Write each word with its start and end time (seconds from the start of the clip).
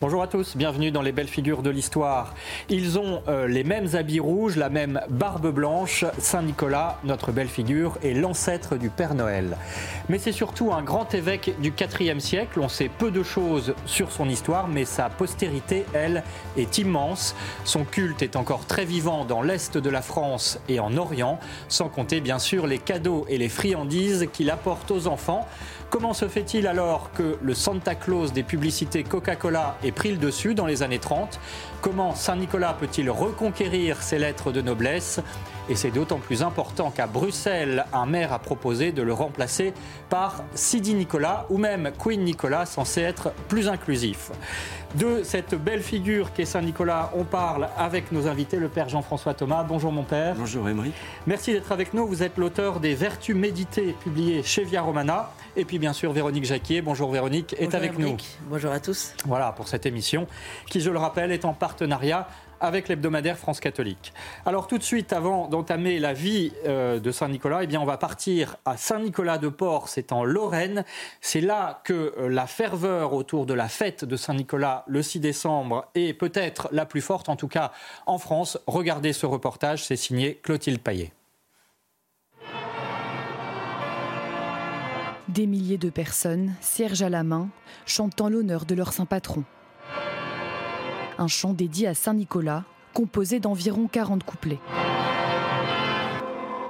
Bonjour 0.00 0.22
à 0.22 0.28
tous, 0.28 0.56
bienvenue 0.56 0.92
dans 0.92 1.02
les 1.02 1.10
belles 1.10 1.26
figures 1.26 1.60
de 1.60 1.70
l'histoire. 1.70 2.32
Ils 2.68 3.00
ont 3.00 3.20
euh, 3.26 3.48
les 3.48 3.64
mêmes 3.64 3.96
habits 3.96 4.20
rouges, 4.20 4.54
la 4.54 4.68
même 4.68 5.00
barbe 5.10 5.52
blanche. 5.52 6.04
Saint-Nicolas, 6.18 7.00
notre 7.02 7.32
belle 7.32 7.48
figure, 7.48 7.98
est 8.04 8.14
l'ancêtre 8.14 8.76
du 8.76 8.90
Père 8.90 9.16
Noël. 9.16 9.56
Mais 10.08 10.20
c'est 10.20 10.30
surtout 10.30 10.72
un 10.72 10.82
grand 10.82 11.12
évêque 11.14 11.52
du 11.60 11.72
IVe 12.00 12.20
siècle. 12.20 12.60
On 12.60 12.68
sait 12.68 12.88
peu 12.88 13.10
de 13.10 13.24
choses 13.24 13.74
sur 13.86 14.12
son 14.12 14.28
histoire, 14.28 14.68
mais 14.68 14.84
sa 14.84 15.10
postérité, 15.10 15.84
elle, 15.92 16.22
est 16.56 16.78
immense. 16.78 17.34
Son 17.64 17.84
culte 17.84 18.22
est 18.22 18.36
encore 18.36 18.66
très 18.66 18.84
vivant 18.84 19.24
dans 19.24 19.42
l'est 19.42 19.78
de 19.78 19.90
la 19.90 20.00
France 20.00 20.60
et 20.68 20.78
en 20.78 20.96
Orient, 20.96 21.40
sans 21.66 21.88
compter 21.88 22.20
bien 22.20 22.38
sûr 22.38 22.68
les 22.68 22.78
cadeaux 22.78 23.26
et 23.28 23.36
les 23.36 23.48
friandises 23.48 24.28
qu'il 24.32 24.52
apporte 24.52 24.92
aux 24.92 25.08
enfants. 25.08 25.44
Comment 25.90 26.12
se 26.12 26.28
fait-il 26.28 26.66
alors 26.66 27.12
que 27.12 27.38
le 27.40 27.54
Santa 27.54 27.94
Claus 27.94 28.34
des 28.34 28.42
publicités 28.42 29.04
Coca-Cola 29.04 29.78
ait 29.82 29.90
pris 29.90 30.10
le 30.10 30.18
dessus 30.18 30.54
dans 30.54 30.66
les 30.66 30.82
années 30.82 30.98
30 30.98 31.40
Comment 31.80 32.14
Saint-Nicolas 32.14 32.76
peut-il 32.78 33.08
reconquérir 33.08 34.02
ses 34.02 34.18
lettres 34.18 34.52
de 34.52 34.60
noblesse? 34.60 35.20
Et 35.70 35.76
c'est 35.76 35.90
d'autant 35.90 36.18
plus 36.18 36.42
important 36.42 36.90
qu'à 36.90 37.06
Bruxelles, 37.06 37.86
un 37.94 38.04
maire 38.04 38.34
a 38.34 38.38
proposé 38.38 38.92
de 38.92 39.00
le 39.00 39.14
remplacer 39.14 39.72
par 40.10 40.44
Sidi 40.54 40.92
Nicolas 40.92 41.46
ou 41.48 41.56
même 41.56 41.90
Queen 41.98 42.22
Nicolas, 42.22 42.66
censé 42.66 43.00
être 43.00 43.32
plus 43.48 43.68
inclusif. 43.68 44.30
De 44.94 45.22
cette 45.22 45.54
belle 45.54 45.82
figure 45.82 46.32
qu'est 46.32 46.46
Saint-Nicolas, 46.46 47.10
on 47.14 47.24
parle 47.24 47.68
avec 47.76 48.10
nos 48.10 48.26
invités, 48.26 48.56
le 48.56 48.68
père 48.68 48.88
Jean-François 48.88 49.34
Thomas. 49.34 49.62
Bonjour 49.62 49.92
mon 49.92 50.02
père. 50.02 50.34
Bonjour 50.34 50.66
Emery. 50.66 50.92
Merci 51.26 51.52
d'être 51.52 51.72
avec 51.72 51.92
nous. 51.92 52.06
Vous 52.06 52.22
êtes 52.22 52.38
l'auteur 52.38 52.80
des 52.80 52.94
Vertus 52.94 53.36
méditées 53.36 53.94
publiées 54.02 54.42
chez 54.42 54.64
Via 54.64 54.80
Romana. 54.80 55.30
Et 55.56 55.66
puis 55.66 55.78
bien 55.78 55.92
sûr 55.92 56.12
Véronique 56.12 56.46
Jacquier. 56.46 56.80
Bonjour 56.80 57.12
Véronique, 57.12 57.54
est 57.58 57.74
avec 57.74 57.98
nous. 57.98 58.16
Bonjour 58.48 58.72
à 58.72 58.80
tous. 58.80 59.12
Voilà 59.26 59.52
pour 59.52 59.68
cette 59.68 59.84
émission 59.84 60.26
qui, 60.70 60.80
je 60.80 60.90
le 60.90 60.98
rappelle, 60.98 61.32
est 61.32 61.44
en 61.44 61.52
partenariat 61.52 62.26
avec 62.60 62.88
l'hebdomadaire 62.88 63.38
France 63.38 63.60
catholique. 63.60 64.12
Alors 64.46 64.66
tout 64.66 64.78
de 64.78 64.82
suite, 64.82 65.12
avant 65.12 65.48
d'entamer 65.48 65.98
la 65.98 66.12
vie 66.12 66.52
euh, 66.66 67.00
de 67.00 67.10
Saint-Nicolas, 67.10 67.62
eh 67.62 67.66
bien 67.66 67.80
on 67.80 67.84
va 67.84 67.96
partir 67.96 68.56
à 68.64 68.76
Saint-Nicolas-de-Port, 68.76 69.88
c'est 69.88 70.12
en 70.12 70.24
Lorraine. 70.24 70.84
C'est 71.20 71.40
là 71.40 71.80
que 71.84 72.14
euh, 72.18 72.28
la 72.28 72.46
ferveur 72.46 73.12
autour 73.12 73.46
de 73.46 73.54
la 73.54 73.68
fête 73.68 74.04
de 74.04 74.16
Saint-Nicolas 74.16 74.84
le 74.86 75.02
6 75.02 75.20
décembre 75.20 75.86
est 75.94 76.14
peut-être 76.14 76.68
la 76.72 76.86
plus 76.86 77.00
forte, 77.00 77.28
en 77.28 77.36
tout 77.36 77.48
cas 77.48 77.72
en 78.06 78.18
France. 78.18 78.58
Regardez 78.66 79.12
ce 79.12 79.26
reportage, 79.26 79.84
c'est 79.84 79.96
signé 79.96 80.40
Clotilde 80.42 80.80
Paillet. 80.80 81.12
Des 85.28 85.46
milliers 85.46 85.78
de 85.78 85.90
personnes, 85.90 86.54
cierges 86.60 87.02
à 87.02 87.10
la 87.10 87.22
main, 87.22 87.48
chantant 87.84 88.30
l'honneur 88.30 88.64
de 88.64 88.74
leur 88.74 88.92
saint 88.94 89.04
patron 89.04 89.44
un 91.18 91.26
chant 91.26 91.52
dédié 91.52 91.86
à 91.86 91.94
Saint-Nicolas, 91.94 92.64
composé 92.94 93.40
d'environ 93.40 93.88
40 93.88 94.24
couplets. 94.24 94.60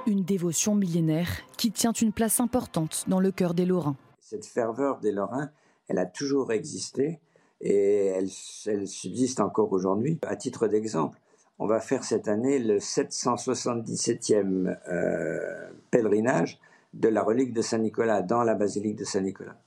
Une 0.07 0.23
dévotion 0.23 0.75
millénaire 0.75 1.29
qui 1.57 1.71
tient 1.71 1.93
une 1.93 2.11
place 2.11 2.39
importante 2.39 3.05
dans 3.07 3.19
le 3.19 3.31
cœur 3.31 3.53
des 3.53 3.65
Lorrains. 3.65 3.95
Cette 4.19 4.45
ferveur 4.45 4.99
des 4.99 5.11
Lorrains, 5.11 5.51
elle 5.87 5.99
a 5.99 6.05
toujours 6.05 6.51
existé 6.51 7.19
et 7.61 8.07
elle, 8.07 8.29
subsiste 8.29 9.39
encore 9.39 9.71
aujourd'hui. 9.71 10.19
À 10.25 10.35
titre 10.35 10.67
d'exemple, 10.67 11.19
on 11.59 11.67
va 11.67 11.79
faire 11.79 12.03
cette 12.03 12.27
année 12.27 12.59
le 12.59 12.77
777e 12.77 14.77
euh, 14.89 15.69
pèlerinage 15.91 16.59
de 16.93 17.09
la 17.09 17.21
relique 17.21 17.53
de 17.53 17.61
Saint-Nicolas 17.61 18.21
dans 18.21 18.43
la 18.43 18.55
basilique 18.55 18.95
de 18.95 19.03
Saint-Nicolas. 19.03 19.57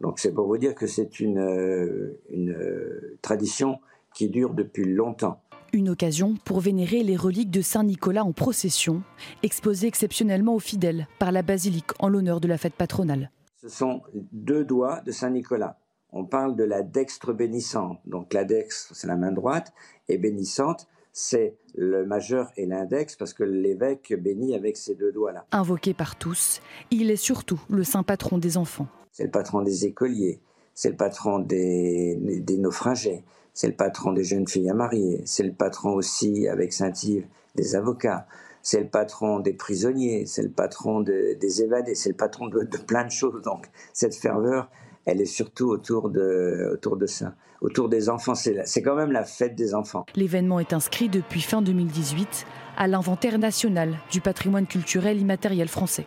Donc 0.00 0.18
c'est 0.18 0.32
pour 0.32 0.46
vous 0.46 0.58
dire 0.58 0.74
que 0.74 0.86
c'est 0.86 1.20
une, 1.20 1.38
euh, 1.38 2.20
euh, 2.32 3.18
tradition 3.22 3.78
qui 4.14 4.28
dure 4.28 4.54
depuis 4.54 4.84
longtemps. 4.84 5.40
Une 5.72 5.88
occasion 5.88 6.34
pour 6.44 6.60
vénérer 6.60 7.02
les 7.02 7.16
reliques 7.16 7.50
de 7.50 7.60
Saint 7.60 7.82
Nicolas 7.82 8.24
en 8.24 8.32
procession, 8.32 9.02
exposées 9.42 9.88
exceptionnellement 9.88 10.54
aux 10.54 10.60
fidèles 10.60 11.08
par 11.18 11.32
la 11.32 11.42
basilique 11.42 11.90
en 11.98 12.08
l'honneur 12.08 12.40
de 12.40 12.46
la 12.46 12.58
fête 12.58 12.74
patronale. 12.74 13.30
Ce 13.60 13.68
sont 13.68 14.02
deux 14.32 14.64
doigts 14.64 15.00
de 15.00 15.10
Saint 15.10 15.30
Nicolas. 15.30 15.78
On 16.12 16.24
parle 16.24 16.54
de 16.54 16.62
la 16.62 16.82
dextre 16.82 17.32
bénissante. 17.32 17.98
Donc 18.06 18.32
la 18.32 18.44
dextre, 18.44 18.94
c'est 18.94 19.08
la 19.08 19.16
main 19.16 19.32
droite, 19.32 19.72
et 20.08 20.16
bénissante, 20.16 20.86
c'est 21.12 21.56
le 21.74 22.06
majeur 22.06 22.52
et 22.56 22.66
l'index, 22.66 23.16
parce 23.16 23.34
que 23.34 23.42
l'évêque 23.42 24.14
bénit 24.16 24.54
avec 24.54 24.76
ses 24.76 24.94
deux 24.94 25.10
doigts-là. 25.10 25.46
Invoqué 25.50 25.92
par 25.92 26.16
tous, 26.16 26.60
il 26.92 27.10
est 27.10 27.16
surtout 27.16 27.60
le 27.68 27.82
saint 27.82 28.04
patron 28.04 28.38
des 28.38 28.56
enfants. 28.56 28.86
C'est 29.10 29.24
le 29.24 29.30
patron 29.30 29.62
des 29.62 29.86
écoliers, 29.86 30.40
c'est 30.74 30.90
le 30.90 30.96
patron 30.96 31.40
des, 31.40 32.16
des 32.16 32.58
naufragés, 32.58 33.24
c'est 33.54 33.68
le 33.68 33.74
patron 33.74 34.12
des 34.12 34.24
jeunes 34.24 34.46
filles 34.46 34.68
à 34.68 34.74
marier, 34.74 35.22
c'est 35.24 35.44
le 35.44 35.52
patron 35.52 35.94
aussi 35.94 36.48
avec 36.48 36.72
Saint-Yves 36.72 37.26
des 37.54 37.76
avocats, 37.76 38.26
c'est 38.62 38.80
le 38.80 38.88
patron 38.88 39.40
des 39.40 39.52
prisonniers, 39.52 40.26
c'est 40.26 40.42
le 40.42 40.50
patron 40.50 41.00
des 41.00 41.62
évadés, 41.62 41.94
c'est 41.94 42.08
le 42.08 42.16
patron 42.16 42.48
de, 42.48 42.64
plein 42.86 43.04
de 43.04 43.10
choses. 43.10 43.42
Donc 43.42 43.66
cette 43.92 44.14
ferveur, 44.16 44.70
elle 45.04 45.20
est 45.20 45.26
surtout 45.26 45.68
autour 45.68 46.10
de, 46.10 46.78
ça, 47.06 47.34
autour 47.60 47.88
des 47.88 48.08
enfants. 48.08 48.34
C'est 48.34 48.82
quand 48.82 48.96
même 48.96 49.12
la 49.12 49.24
fête 49.24 49.54
des 49.54 49.74
enfants. 49.74 50.06
L'événement 50.16 50.60
est 50.60 50.72
inscrit 50.72 51.08
depuis 51.08 51.42
fin 51.42 51.62
2018 51.62 52.46
à 52.76 52.88
l'inventaire 52.88 53.38
national 53.38 53.98
du 54.10 54.20
patrimoine 54.20 54.66
culturel 54.66 55.20
immatériel 55.20 55.68
français. 55.68 56.06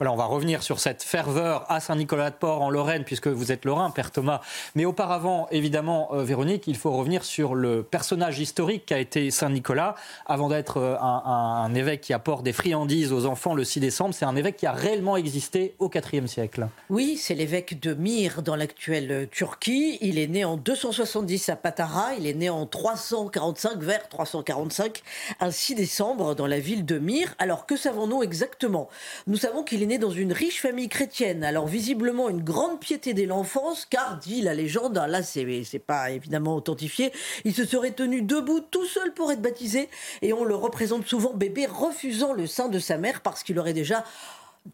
Voilà, 0.00 0.12
on 0.12 0.16
va 0.16 0.24
revenir 0.24 0.64
sur 0.64 0.80
cette 0.80 1.04
ferveur 1.04 1.70
à 1.70 1.78
Saint-Nicolas-de-Port 1.78 2.62
en 2.62 2.68
Lorraine, 2.68 3.04
puisque 3.04 3.28
vous 3.28 3.52
êtes 3.52 3.64
lorrain, 3.64 3.90
Père 3.90 4.10
Thomas. 4.10 4.40
Mais 4.74 4.86
auparavant, 4.86 5.46
évidemment, 5.52 6.08
euh, 6.12 6.24
Véronique, 6.24 6.66
il 6.66 6.76
faut 6.76 6.90
revenir 6.90 7.24
sur 7.24 7.54
le 7.54 7.84
personnage 7.84 8.40
historique 8.40 8.86
qu'a 8.86 8.98
été 8.98 9.30
Saint-Nicolas. 9.30 9.94
Avant 10.26 10.48
d'être 10.48 10.78
euh, 10.78 10.96
un, 10.98 11.72
évêque 11.76 12.00
qui 12.00 12.12
apporte 12.12 12.42
des 12.42 12.52
friandises 12.52 13.12
aux 13.12 13.24
enfants 13.24 13.54
le 13.54 13.62
6 13.62 13.78
décembre, 13.78 14.14
c'est 14.14 14.24
un 14.24 14.34
évêque 14.34 14.56
qui 14.56 14.66
a 14.66 14.72
réellement 14.72 15.16
existé 15.16 15.76
au 15.78 15.88
IVe 15.88 16.26
siècle. 16.26 16.66
Oui, 16.90 17.16
c'est 17.16 17.34
l'évêque 17.34 17.78
de 17.78 17.94
Myre 17.94 18.42
dans 18.42 18.56
l'actuelle 18.56 19.28
Turquie. 19.30 19.98
Il 20.00 20.18
est 20.18 20.26
né 20.26 20.44
en 20.44 20.56
270 20.56 21.50
à 21.50 21.56
Patara. 21.56 22.14
Il 22.18 22.26
est 22.26 22.34
né 22.34 22.50
en 22.50 22.66
345, 22.66 23.78
vers 23.78 24.08
345, 24.08 25.02
un 25.38 25.52
6 25.52 25.76
décembre 25.76 26.34
dans 26.34 26.48
la 26.48 26.58
ville 26.58 26.84
de 26.84 26.98
Myre. 26.98 27.36
Alors 27.38 27.64
que 27.64 27.76
savons-nous 27.76 28.24
exactement? 28.24 28.88
Nous 29.28 29.36
savons 29.36 29.62
qu'il 29.62 29.83
né 29.86 29.98
dans 29.98 30.10
une 30.10 30.32
riche 30.32 30.60
famille 30.60 30.88
chrétienne. 30.88 31.44
Alors 31.44 31.66
visiblement 31.66 32.28
une 32.28 32.42
grande 32.42 32.80
piété 32.80 33.14
dès 33.14 33.26
l'enfance, 33.26 33.86
car 33.86 34.18
dit 34.18 34.42
la 34.42 34.54
légende, 34.54 34.98
hein, 34.98 35.06
là 35.06 35.22
c'est 35.22 35.78
pas 35.78 36.10
évidemment 36.10 36.56
authentifié, 36.56 37.12
il 37.44 37.54
se 37.54 37.64
serait 37.64 37.92
tenu 37.92 38.22
debout 38.22 38.60
tout 38.60 38.86
seul 38.86 39.12
pour 39.14 39.32
être 39.32 39.42
baptisé, 39.42 39.88
et 40.22 40.32
on 40.32 40.44
le 40.44 40.54
représente 40.54 41.06
souvent 41.06 41.34
bébé 41.34 41.66
refusant 41.66 42.32
le 42.32 42.46
sein 42.46 42.68
de 42.68 42.78
sa 42.78 42.98
mère 42.98 43.20
parce 43.20 43.42
qu'il 43.42 43.58
aurait 43.58 43.72
déjà 43.72 44.04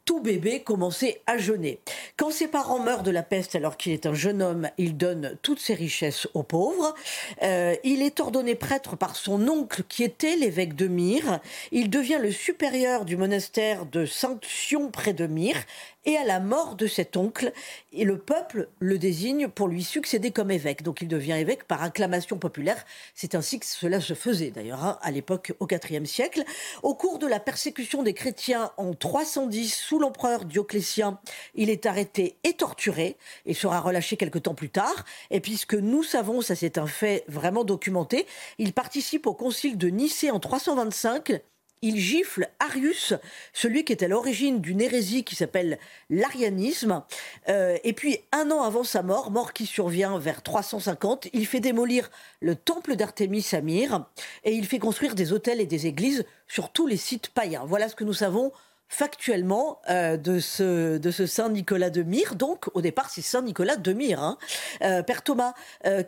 tout 0.05 0.21
bébé 0.21 0.61
commençait 0.61 1.21
à 1.27 1.39
jeûner. 1.39 1.81
Quand 2.17 2.31
ses 2.31 2.47
parents 2.47 2.79
meurent 2.79 3.03
de 3.03 3.11
la 3.11 3.23
peste 3.23 3.55
alors 3.55 3.77
qu'il 3.77 3.93
est 3.93 4.07
un 4.07 4.15
jeune 4.15 4.41
homme, 4.41 4.69
il 4.79 4.97
donne 4.97 5.37
toutes 5.43 5.59
ses 5.59 5.75
richesses 5.75 6.29
aux 6.35 6.43
pauvres. 6.43 6.95
Euh, 7.43 7.75
il 7.83 8.03
est 8.03 8.21
ordonné 8.21 8.55
prêtre 8.55 8.97
par 8.97 9.17
son 9.17 9.49
oncle 9.49 9.83
qui 9.89 10.05
était 10.05 10.37
l'évêque 10.37 10.77
de 10.77 10.87
Myre. 10.87 11.41
Il 11.73 11.91
devient 11.91 12.19
le 12.21 12.31
supérieur 12.31 13.05
du 13.05 13.17
monastère 13.17 13.87
de 13.87 14.07
Saint-Sion 14.07 14.91
près 14.91 15.13
de 15.13 15.27
Myre 15.27 15.65
et 16.05 16.17
à 16.17 16.25
la 16.25 16.41
mort 16.41 16.77
de 16.77 16.87
cet 16.87 17.17
oncle, 17.17 17.53
le 17.93 18.19
peuple 18.19 18.69
le 18.79 18.99
désigne 18.99 19.49
pour 19.49 19.69
lui 19.69 19.83
succéder 19.83 20.31
comme 20.31 20.51
évêque. 20.51 20.83
Donc 20.83 21.03
il 21.03 21.09
devient 21.09 21.33
évêque 21.33 21.65
par 21.65 21.83
acclamation 21.83 22.39
populaire. 22.39 22.85
C'est 23.15 23.35
ainsi 23.35 23.61
que 23.61 23.67
cela 23.67 24.01
se 24.01 24.15
faisait 24.15 24.51
d'ailleurs 24.51 24.85
hein, 24.85 24.99
à 25.03 25.11
l'époque 25.11 25.53
au 25.61 25.69
IVe 25.71 26.07
siècle. 26.07 26.43
Au 26.83 26.95
cours 26.95 27.19
de 27.19 27.27
la 27.27 27.41
persécution 27.41 28.03
des 28.03 28.15
chrétiens 28.15 28.71
en 28.77 28.95
310 28.95 29.75
sous 29.75 29.99
l'empereur 29.99 30.45
Dioclétien, 30.45 31.19
il 31.55 31.71
est 31.71 31.87
arrêté 31.87 32.37
et 32.45 32.55
torturé 32.55 33.17
et 33.47 33.55
sera 33.55 33.81
relâché 33.81 34.17
quelque 34.17 34.39
temps 34.39 34.55
plus 34.55 34.71
tard. 34.71 35.05
Et 35.31 35.41
puisque 35.41 35.75
nous 35.75 36.03
savons, 36.03 36.41
ça 36.41 36.55
c'est 36.55 36.79
un 36.79 36.87
fait 36.87 37.25
vraiment 37.29 37.65
documenté, 37.65 38.27
il 38.59 38.73
participe 38.73 39.27
au 39.27 39.35
concile 39.35 39.77
de 39.77 39.89
Nicée 39.89 40.31
en 40.31 40.41
325 40.41 41.41
il 41.83 41.99
gifle 41.99 42.49
Arius, 42.59 43.15
celui 43.53 43.85
qui 43.85 43.93
est 43.93 44.03
à 44.03 44.09
l'origine 44.09 44.61
d'une 44.61 44.81
hérésie 44.81 45.25
qui 45.25 45.35
s'appelle 45.35 45.79
l'arianisme. 46.11 47.03
Euh, 47.49 47.79
et 47.85 47.93
puis, 47.93 48.21
un 48.33 48.51
an 48.51 48.63
avant 48.63 48.85
sa 48.85 49.03
mort, 49.03 49.31
mort 49.31 49.53
qui 49.53 49.67
survient 49.67 50.19
vers 50.19 50.43
350, 50.43 51.29
il 51.33 51.47
fait 51.47 51.61
démolir 51.61 52.11
le 52.41 52.55
temple 52.55 52.97
d'Artémis 52.97 53.47
à 53.53 53.61
Myre 53.61 54.07
et 54.45 54.53
il 54.53 54.67
fait 54.67 54.79
construire 54.79 55.15
des 55.15 55.33
hôtels 55.33 55.61
et 55.61 55.67
des 55.67 55.87
églises 55.87 56.25
sur 56.49 56.71
tous 56.71 56.87
les 56.87 56.99
sites 56.99 57.29
païens. 57.29 57.65
Voilà 57.67 57.89
ce 57.89 57.97
que 57.97 58.05
nous 58.05 58.13
savons 58.13 58.53
factuellement 58.89 59.81
euh, 59.89 60.17
de, 60.17 60.39
ce, 60.39 60.99
de 60.99 61.11
ce 61.11 61.25
Saint 61.25 61.49
Nicolas 61.49 61.91
de 61.91 62.03
Myre. 62.03 62.35
Donc, 62.35 62.67
au 62.75 62.83
départ, 62.83 63.09
c'est 63.09 63.23
Saint 63.23 63.43
Nicolas 63.43 63.77
de 63.77 63.93
Myre. 63.93 64.21
Hein. 64.21 64.39
Euh, 64.83 65.03
Père 65.03 65.23
Thomas, 65.23 65.55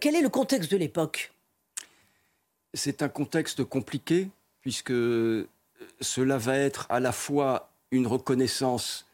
quel 0.00 0.16
est 0.16 0.20
le 0.20 0.28
contexte 0.28 0.70
de 0.70 0.76
l'époque? 0.76 1.32
C'est 2.74 3.02
un 3.02 3.08
contexte 3.08 3.64
compliqué, 3.64 4.28
puisque 4.62 4.92
cela 6.00 6.38
va 6.38 6.56
être 6.56 6.86
à 6.88 7.00
la 7.00 7.12
fois 7.12 7.70
une 7.92 8.06
reconnaissance 8.06 9.06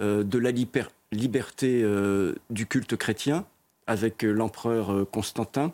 euh, 0.00 0.22
de 0.22 0.38
la 0.38 0.52
liberté 0.52 1.82
euh, 1.82 2.36
du 2.50 2.66
culte 2.66 2.94
chrétien 2.94 3.44
avec 3.88 4.24
euh, 4.24 4.30
l'empereur 4.30 5.06
Constantin, 5.10 5.72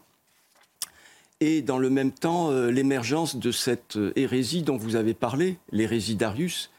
et 1.40 1.60
dans 1.60 1.78
le 1.78 1.90
même 1.90 2.12
temps 2.12 2.52
l'émergence 2.68 3.36
de 3.36 3.50
cette 3.50 3.98
hérésie 4.16 4.62
dont 4.62 4.78
vous 4.78 4.96
avez 4.96 5.12
parlé, 5.12 5.58
l'hérésie 5.72 6.14
d'Arius, 6.14 6.70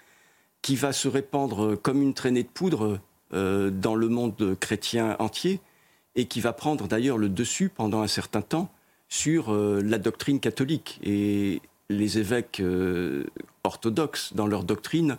qui 0.64 0.76
va 0.76 0.94
se 0.94 1.08
répandre 1.08 1.76
comme 1.76 2.02
une 2.02 2.16
traînée 2.16 2.42
de 2.42 2.48
poudre 2.48 3.00
dans 3.32 3.96
le 3.96 4.08
monde 4.08 4.58
chrétien 4.60 5.18
entier, 5.20 5.60
et 6.16 6.26
qui 6.26 6.40
va 6.40 6.54
prendre 6.54 6.88
d'ailleurs 6.88 7.18
le 7.18 7.30
dessus 7.30 7.70
pendant 7.70 8.02
un 8.02 8.08
certain 8.08 8.42
temps 8.42 8.72
sur 9.10 9.54
la 9.54 9.98
doctrine 10.00 10.40
catholique. 10.40 11.00
Et 11.04 11.62
les 11.90 12.18
évêques 12.18 12.60
euh, 12.60 13.26
orthodoxes, 13.64 14.34
dans 14.34 14.48
leur 14.48 14.64
doctrine, 14.64 15.18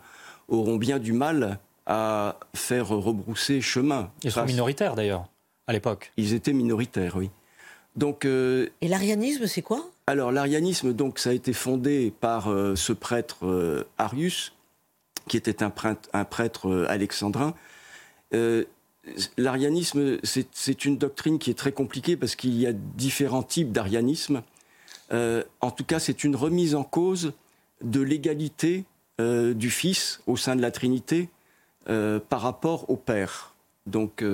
auront 0.49 0.77
bien 0.77 0.99
du 0.99 1.13
mal 1.13 1.59
à 1.87 2.39
faire 2.55 2.89
rebrousser 2.89 3.61
chemin. 3.61 4.11
Ils 4.23 4.33
sont 4.33 4.45
minoritaires 4.45 4.95
d'ailleurs, 4.95 5.29
à 5.67 5.73
l'époque. 5.73 6.13
Ils 6.17 6.35
étaient 6.35 6.53
minoritaires, 6.53 7.17
oui. 7.17 7.31
Donc, 7.95 8.25
euh, 8.25 8.69
Et 8.81 8.89
l'arianisme, 8.89 9.47
c'est 9.47 9.63
quoi? 9.63 9.89
Alors, 10.07 10.31
l'arianisme, 10.31 10.93
donc, 10.93 11.19
ça 11.19 11.31
a 11.31 11.33
été 11.33 11.53
fondé 11.53 12.13
par 12.21 12.51
euh, 12.51 12.77
ce 12.77 12.93
prêtre 12.93 13.87
Arius, 13.99 14.53
qui 15.29 15.37
était 15.37 15.63
un 15.63 15.71
prêtre, 15.71 16.09
un 16.13 16.25
prêtre 16.25 16.87
alexandrin. 16.89 17.55
l'arianisme, 19.37 20.19
c'est 20.23 20.85
une 20.85 20.99
doctrine 20.99 21.39
qui 21.39 21.51
est 21.51 21.55
très 21.55 21.73
compliquée 21.73 22.17
parce 22.17 22.37
qu'il 22.37 22.55
y 22.59 22.67
a 22.67 22.73
différents 22.73 23.43
types 23.43 23.73
d'arianisme. 23.73 24.43
Euh, 25.13 25.43
en 25.61 25.71
tout 25.71 25.85
cas, 25.85 25.99
c'est 25.99 26.25
une 26.25 26.37
remise 26.37 26.75
en 26.75 26.85
cause 26.85 27.33
de 27.83 28.01
l'égalité 28.01 28.85
euh, 29.21 29.55
du 29.55 29.71
Fils 29.71 30.21
au 30.27 30.37
sein 30.37 30.57
de 30.57 30.63
la 30.63 30.71
Trinité 30.71 31.29
euh, 31.89 32.19
par 32.19 32.41
rapport 32.41 32.91
au 32.91 32.97
Père. 32.97 33.55
Donc, 33.87 34.25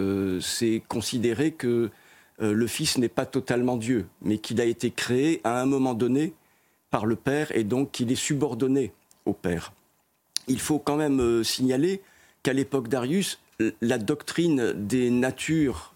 c'est 0.41 0.83
considéré 0.89 1.53
que 1.53 1.91
le 2.39 2.67
Fils 2.67 2.97
n'est 2.97 3.11
pas 3.11 3.27
totalement 3.27 3.77
Dieu, 3.77 4.07
mais 4.23 4.39
qu'il 4.39 4.63
a 4.63 4.65
été 4.65 4.91
créé 4.91 5.43
à 5.45 5.61
un 5.61 5.67
moment 5.67 5.93
donné 5.93 6.33
par 6.89 7.05
le 7.05 7.17
Père 7.17 7.55
et 7.55 7.63
donc 7.63 7.91
qu'il 7.91 8.11
est 8.11 8.15
subordonné 8.15 8.95
au 9.27 9.35
Père. 9.35 9.75
Il 10.49 10.59
faut 10.59 10.79
quand 10.79 10.97
même 10.97 11.45
signaler 11.45 12.01
qu'à 12.43 12.55
l'époque 12.55 12.89
d'Arius, 12.89 13.41
la 13.83 13.99
doctrine 13.99 14.73
des 14.73 15.11
natures 15.11 15.92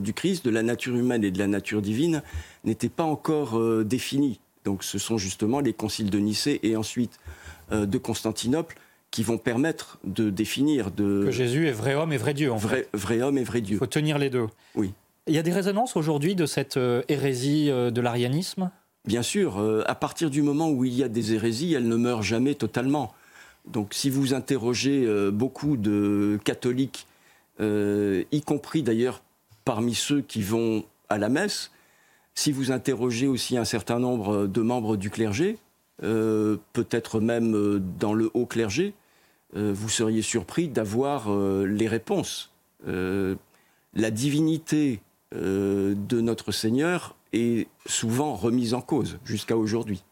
du 0.00 0.12
Christ, 0.12 0.44
de 0.44 0.50
la 0.50 0.62
nature 0.62 0.96
humaine 0.96 1.24
et 1.24 1.30
de 1.30 1.38
la 1.38 1.46
nature 1.46 1.82
divine, 1.82 2.22
n'était 2.64 2.88
pas 2.88 3.04
encore 3.04 3.58
euh, 3.58 3.84
définie. 3.84 4.40
Donc 4.64 4.84
ce 4.84 4.98
sont 4.98 5.18
justement 5.18 5.60
les 5.60 5.72
conciles 5.72 6.10
de 6.10 6.18
Nicée 6.18 6.60
et 6.62 6.76
ensuite 6.76 7.18
euh, 7.72 7.86
de 7.86 7.98
Constantinople 7.98 8.76
qui 9.10 9.22
vont 9.22 9.38
permettre 9.38 9.98
de 10.04 10.30
définir 10.30 10.90
de 10.90 11.24
que 11.24 11.30
Jésus 11.30 11.66
est 11.66 11.72
vrai 11.72 11.94
homme 11.94 12.12
et 12.12 12.16
vrai 12.16 12.34
Dieu 12.34 12.52
en 12.52 12.56
vrai, 12.56 12.88
fait. 12.90 12.96
vrai 12.96 13.22
homme 13.22 13.38
et 13.38 13.44
vrai 13.44 13.60
Dieu. 13.60 13.76
Il 13.76 13.78
faut 13.78 13.86
tenir 13.86 14.18
les 14.18 14.30
deux. 14.30 14.46
Oui. 14.74 14.92
Il 15.26 15.34
y 15.34 15.38
a 15.38 15.42
des 15.42 15.52
résonances 15.52 15.96
aujourd'hui 15.96 16.34
de 16.34 16.46
cette 16.46 16.76
euh, 16.76 17.02
hérésie 17.08 17.68
de 17.68 18.00
l'arianisme? 18.00 18.70
Bien 19.06 19.22
sûr, 19.22 19.58
à 19.86 19.94
partir 19.94 20.28
du 20.28 20.42
moment 20.42 20.68
où 20.68 20.84
il 20.84 20.92
y 20.92 21.02
a 21.02 21.08
des 21.08 21.32
hérésies, 21.32 21.72
elles 21.72 21.88
ne 21.88 21.96
meurent 21.96 22.22
jamais 22.22 22.54
totalement. 22.54 23.14
Donc 23.66 23.94
si 23.94 24.10
vous 24.10 24.34
interrogez 24.34 25.08
beaucoup 25.32 25.78
de 25.78 26.38
catholiques, 26.44 27.06
y 27.58 28.42
compris 28.44 28.82
d'ailleurs 28.82 29.22
parmi 29.70 29.94
ceux 29.94 30.20
qui 30.20 30.42
vont 30.42 30.82
à 31.08 31.16
la 31.16 31.28
messe, 31.28 31.70
si 32.34 32.50
vous 32.50 32.72
interrogez 32.72 33.28
aussi 33.28 33.56
un 33.56 33.64
certain 33.64 34.00
nombre 34.00 34.48
de 34.48 34.62
membres 34.62 34.96
du 34.96 35.10
clergé, 35.10 35.58
euh, 36.02 36.56
peut-être 36.72 37.20
même 37.20 37.54
euh, 37.54 37.78
dans 37.78 38.12
le 38.12 38.32
haut 38.34 38.46
clergé, 38.46 38.94
euh, 39.54 39.72
vous 39.72 39.88
seriez 39.88 40.22
surpris 40.22 40.66
d'avoir 40.66 41.30
les 41.30 41.86
réponses. 41.86 42.50
la 42.84 44.10
divinité 44.10 45.00
de 45.32 46.20
notre 46.20 46.52
Seigneur 46.52 47.14
est 47.32 47.68
souvent 47.86 48.34
remise 48.34 48.74
en 48.74 48.80
cause 48.80 49.18
jusqu'à 49.24 49.56
aujourd'hui. 49.56 50.02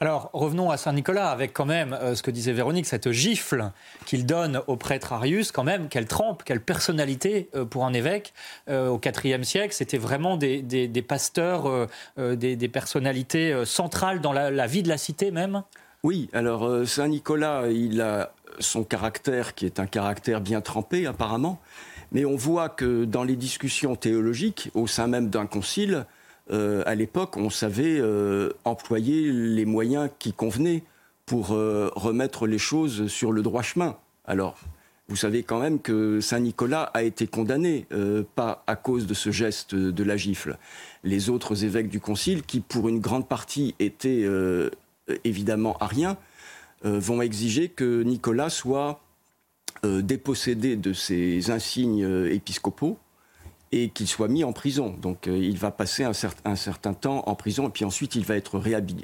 Alors 0.00 0.28
revenons 0.32 0.70
à 0.70 0.76
Saint 0.76 0.92
Nicolas 0.92 1.30
avec 1.30 1.52
quand 1.54 1.64
même 1.64 1.94
euh, 1.94 2.14
ce 2.14 2.22
que 2.22 2.30
disait 2.30 2.52
Véronique, 2.52 2.86
cette 2.86 3.10
gifle 3.12 3.70
qu'il 4.04 4.26
donne 4.26 4.60
au 4.66 4.76
prêtre 4.76 5.12
Arius, 5.12 5.52
quand 5.52 5.64
même, 5.64 5.88
quelle 5.88 6.06
trempe, 6.06 6.42
quelle 6.44 6.60
personnalité 6.60 7.48
euh, 7.54 7.64
pour 7.64 7.86
un 7.86 7.94
évêque 7.94 8.34
euh, 8.68 8.88
au 8.88 9.00
IVe 9.24 9.42
siècle. 9.42 9.72
C'était 9.72 9.98
vraiment 9.98 10.36
des, 10.36 10.62
pasteurs, 11.06 11.88
des, 12.16 12.68
personnalités 12.68 13.64
centrales 13.64 14.20
dans 14.20 14.32
la, 14.32 14.66
vie 14.66 14.82
de 14.82 14.88
la 14.88 14.98
cité 14.98 15.30
même? 15.30 15.62
Oui, 16.02 16.28
alors 16.32 16.86
Saint 16.86 17.08
Nicolas, 17.08 17.68
il 17.68 18.00
a 18.00 18.32
son 18.58 18.84
caractère 18.84 19.54
qui 19.54 19.66
est 19.66 19.80
un 19.80 19.86
caractère 19.86 20.40
bien 20.40 20.60
trempé 20.60 21.06
apparemment, 21.06 21.60
mais 22.12 22.24
on 22.24 22.36
voit 22.36 22.68
que 22.68 23.04
dans 23.04 23.24
les 23.24 23.36
discussions 23.36 23.96
théologiques 23.96 24.70
au 24.74 24.86
sein 24.86 25.06
même 25.06 25.28
d'un 25.28 25.46
concile, 25.46 26.06
euh, 26.50 26.82
à 26.86 26.94
l'époque, 26.94 27.36
on 27.36 27.50
savait 27.50 27.98
euh, 27.98 28.50
employer 28.64 29.32
les 29.32 29.64
moyens 29.64 30.10
qui 30.18 30.32
convenaient 30.32 30.84
pour 31.24 31.52
euh, 31.52 31.90
remettre 31.96 32.46
les 32.46 32.58
choses 32.58 33.08
sur 33.08 33.32
le 33.32 33.42
droit 33.42 33.62
chemin. 33.62 33.96
Alors, 34.24 34.56
vous 35.08 35.16
savez 35.16 35.42
quand 35.42 35.60
même 35.60 35.80
que 35.80 36.20
Saint 36.20 36.40
Nicolas 36.40 36.84
a 36.94 37.04
été 37.04 37.28
condamné, 37.28 37.86
pas 38.34 38.64
à 38.66 38.74
cause 38.74 39.06
de 39.06 39.14
ce 39.14 39.30
geste 39.30 39.72
de 39.76 40.02
la 40.02 40.16
gifle. 40.16 40.58
Les 41.04 41.30
autres 41.30 41.62
évêques 41.62 41.88
du 41.88 42.00
Concile, 42.00 42.42
qui 42.42 42.58
pour 42.58 42.88
une 42.88 42.98
grande 42.98 43.28
partie 43.28 43.76
étaient 43.78 44.28
évidemment 45.22 45.76
ariens, 45.78 46.16
vont 46.82 47.22
exiger 47.22 47.68
que 47.68 48.02
Nicolas 48.02 48.50
soit 48.50 49.00
dépossédé 50.02 50.76
de 50.76 50.92
ses 50.92 51.50
insignes 51.50 52.26
épiscopaux 52.30 52.98
et 53.72 53.88
qu'il 53.90 54.06
soit 54.06 54.28
mis 54.28 54.44
en 54.44 54.52
prison. 54.52 54.94
Donc 55.00 55.26
euh, 55.26 55.36
il 55.36 55.58
va 55.58 55.70
passer 55.70 56.04
un, 56.04 56.12
certain 56.12 56.94
temps 56.94 57.22
en 57.26 57.34
prison 57.34 57.68
et 57.68 57.70
puis 57.70 57.84
ensuite 57.84 58.14
il 58.14 58.24
va 58.24 58.36
être 58.36 58.60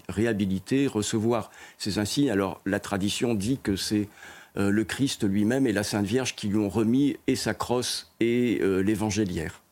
réhabilité, 0.08 0.86
recevoir 0.86 1.50
ses 1.78 1.98
insignes. 1.98 2.30
Alors 2.30 2.60
la 2.64 2.80
tradition 2.80 3.34
dit 3.34 3.58
que 3.62 3.76
c'est 3.76 4.08
euh, 4.56 4.70
le 4.70 4.84
Christ 4.84 5.24
lui-même 5.24 5.66
et 5.66 5.72
la 5.72 5.82
Sainte 5.82 6.06
Vierge 6.06 6.34
qui 6.34 6.48
lui 6.48 6.58
ont 6.58 6.68
remis 6.68 7.16
et 7.26 7.36
sa 7.36 7.54
crosse 7.54 8.12
et 8.20 8.58
euh, 8.60 8.80
l'évangéliaire. 8.80 9.62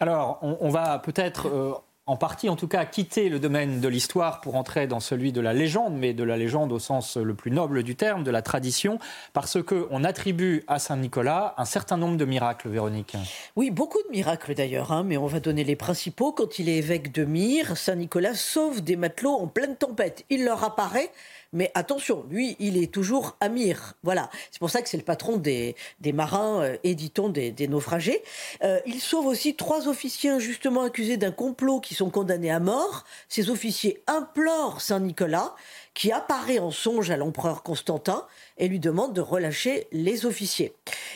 Alors 0.00 0.38
on 0.42 0.68
va 0.70 0.98
peut-être 0.98 1.82
en 2.10 2.16
partie 2.16 2.48
en 2.48 2.56
tout 2.56 2.66
cas, 2.66 2.84
quitter 2.86 3.28
le 3.28 3.38
domaine 3.38 3.80
de 3.80 3.86
l'histoire 3.86 4.40
pour 4.40 4.56
entrer 4.56 4.88
dans 4.88 4.98
celui 4.98 5.30
de 5.30 5.40
la 5.40 5.52
légende, 5.52 5.94
mais 5.96 6.12
de 6.12 6.24
la 6.24 6.36
légende 6.36 6.72
au 6.72 6.80
sens 6.80 7.16
le 7.16 7.34
plus 7.34 7.52
noble 7.52 7.84
du 7.84 7.94
terme, 7.94 8.24
de 8.24 8.32
la 8.32 8.42
tradition, 8.42 8.98
parce 9.32 9.62
qu'on 9.62 10.02
attribue 10.02 10.64
à 10.66 10.80
Saint 10.80 10.96
Nicolas 10.96 11.54
un 11.56 11.64
certain 11.64 11.96
nombre 11.96 12.16
de 12.16 12.24
miracles, 12.24 12.68
Véronique. 12.68 13.16
Oui, 13.54 13.70
beaucoup 13.70 14.02
de 14.02 14.10
miracles 14.10 14.54
d'ailleurs, 14.54 14.90
hein, 14.90 15.04
mais 15.04 15.18
on 15.18 15.26
va 15.26 15.38
donner 15.38 15.62
les 15.62 15.76
principaux. 15.76 16.32
Quand 16.32 16.58
il 16.58 16.68
est 16.68 16.78
évêque 16.78 17.12
de 17.12 17.24
Myre, 17.24 17.76
Saint 17.76 17.94
Nicolas 17.94 18.34
sauve 18.34 18.82
des 18.82 18.96
matelots 18.96 19.36
en 19.36 19.46
pleine 19.46 19.76
tempête. 19.76 20.24
Il 20.30 20.44
leur 20.44 20.64
apparaît 20.64 21.12
mais 21.52 21.72
attention, 21.74 22.24
lui, 22.30 22.56
il 22.60 22.76
est 22.76 22.92
toujours 22.92 23.36
Amir. 23.40 23.94
Voilà. 24.04 24.30
C'est 24.52 24.60
pour 24.60 24.70
ça 24.70 24.82
que 24.82 24.88
c'est 24.88 24.96
le 24.96 25.02
patron 25.02 25.36
des, 25.36 25.74
des 26.00 26.12
marins, 26.12 26.62
euh, 26.62 26.76
éditons 26.84 27.28
des, 27.28 27.50
des 27.50 27.66
naufragés. 27.66 28.22
Euh, 28.62 28.78
il 28.86 29.00
sauve 29.00 29.26
aussi 29.26 29.56
trois 29.56 29.88
officiers 29.88 30.30
injustement 30.30 30.82
accusés 30.82 31.16
d'un 31.16 31.32
complot 31.32 31.80
qui 31.80 31.94
sont 32.00 32.08
condamnés 32.08 32.50
à 32.50 32.60
mort. 32.60 33.04
Ces 33.28 33.50
officiers 33.50 34.02
implorent 34.06 34.80
Saint 34.80 35.00
Nicolas 35.00 35.54
qui 35.92 36.12
apparaît 36.12 36.58
en 36.58 36.70
songe 36.70 37.10
à 37.10 37.18
l'empereur 37.18 37.62
Constantin 37.62 38.26
et 38.56 38.68
lui 38.68 38.80
demande 38.80 39.12
de 39.12 39.20
relâcher 39.20 39.86
les 39.92 40.24
officiers. 40.24 40.72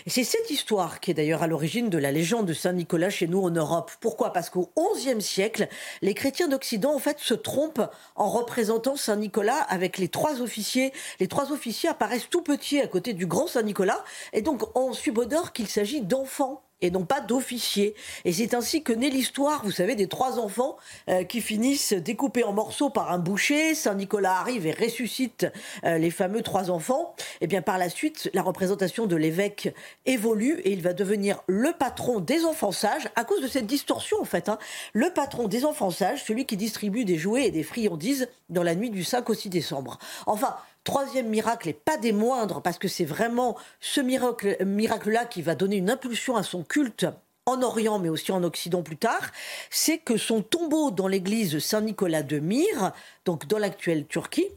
C'est 0.06 0.24
cette 0.24 0.50
histoire 0.50 1.00
qui 1.00 1.10
est 1.10 1.14
d'ailleurs 1.14 1.42
à 1.42 1.46
l'origine 1.46 1.88
de 1.88 1.96
la 1.96 2.12
légende 2.12 2.44
de 2.44 2.52
Saint 2.52 2.74
Nicolas 2.74 3.08
chez 3.08 3.26
nous 3.26 3.40
en 3.40 3.50
Europe. 3.50 3.92
Pourquoi? 4.00 4.34
Parce 4.34 4.50
qu'au 4.50 4.72
XIe 4.76 5.22
siècle, 5.22 5.68
les 6.02 6.12
chrétiens 6.12 6.48
d'Occident 6.48 6.94
en 6.94 6.98
fait 6.98 7.18
se 7.18 7.32
trompent 7.32 7.88
en 8.14 8.28
représentant 8.28 8.96
Saint 8.96 9.16
Nicolas 9.16 9.62
avec 9.70 9.96
les 9.96 10.08
trois 10.08 10.42
officiers. 10.42 10.92
Les 11.18 11.28
trois 11.28 11.50
officiers 11.50 11.88
apparaissent 11.88 12.28
tout 12.28 12.42
petits 12.42 12.82
à 12.82 12.88
côté 12.88 13.14
du 13.14 13.26
grand 13.26 13.46
Saint 13.46 13.62
Nicolas 13.62 14.04
et 14.34 14.42
donc 14.42 14.76
on 14.76 14.92
subodore 14.92 15.54
qu'il 15.54 15.68
s'agit 15.68 16.02
d'enfants 16.02 16.62
et 16.84 16.90
non 16.90 17.04
pas 17.04 17.20
d'officier. 17.20 17.94
Et 18.24 18.32
c'est 18.32 18.54
ainsi 18.54 18.82
que 18.82 18.92
naît 18.92 19.08
l'histoire, 19.08 19.64
vous 19.64 19.70
savez, 19.70 19.94
des 19.94 20.06
trois 20.06 20.38
enfants 20.38 20.76
euh, 21.08 21.24
qui 21.24 21.40
finissent 21.40 21.94
découpés 21.94 22.44
en 22.44 22.52
morceaux 22.52 22.90
par 22.90 23.10
un 23.10 23.18
boucher. 23.18 23.74
Saint 23.74 23.94
Nicolas 23.94 24.36
arrive 24.36 24.66
et 24.66 24.72
ressuscite 24.72 25.46
euh, 25.84 25.96
les 25.96 26.10
fameux 26.10 26.42
trois 26.42 26.70
enfants. 26.70 27.14
Et 27.40 27.46
bien 27.46 27.62
par 27.62 27.78
la 27.78 27.88
suite, 27.88 28.30
la 28.34 28.42
représentation 28.42 29.06
de 29.06 29.16
l'évêque 29.16 29.74
évolue 30.04 30.60
et 30.64 30.72
il 30.72 30.82
va 30.82 30.92
devenir 30.92 31.42
le 31.46 31.72
patron 31.72 32.20
des 32.20 32.44
enfants 32.44 32.72
sages 32.72 33.08
à 33.16 33.24
cause 33.24 33.40
de 33.40 33.48
cette 33.48 33.66
distorsion 33.66 34.18
en 34.20 34.26
fait. 34.26 34.50
Hein. 34.50 34.58
Le 34.92 35.10
patron 35.10 35.48
des 35.48 35.64
enfants 35.64 35.90
sages, 35.90 36.24
celui 36.24 36.44
qui 36.44 36.58
distribue 36.58 37.06
des 37.06 37.16
jouets 37.16 37.46
et 37.46 37.50
des 37.50 37.62
friandises 37.62 38.28
dans 38.50 38.62
la 38.62 38.74
nuit 38.74 38.90
du 38.90 39.04
5 39.04 39.28
au 39.30 39.34
6 39.34 39.48
décembre. 39.48 39.98
Enfin, 40.26 40.56
Troisième 40.84 41.28
miracle, 41.28 41.70
et 41.70 41.72
pas 41.72 41.96
des 41.96 42.12
moindres, 42.12 42.60
parce 42.60 42.78
que 42.78 42.88
c'est 42.88 43.06
vraiment 43.06 43.56
ce 43.80 44.00
miracle-là 44.02 45.24
qui 45.24 45.40
va 45.40 45.54
donner 45.54 45.76
une 45.76 45.90
impulsion 45.90 46.36
à 46.36 46.42
son 46.42 46.62
culte 46.62 47.06
en 47.46 47.62
Orient, 47.62 47.98
mais 47.98 48.08
aussi 48.08 48.32
en 48.32 48.42
Occident 48.42 48.82
plus 48.82 48.96
tard, 48.96 49.30
c'est 49.70 49.98
que 49.98 50.16
son 50.16 50.42
tombeau 50.42 50.90
dans 50.90 51.08
l'église 51.08 51.58
Saint-Nicolas 51.58 52.22
de 52.22 52.38
Myre, 52.38 52.92
donc 53.24 53.46
dans 53.46 53.58
l'actuelle 53.58 54.06
Turquie, 54.06 54.48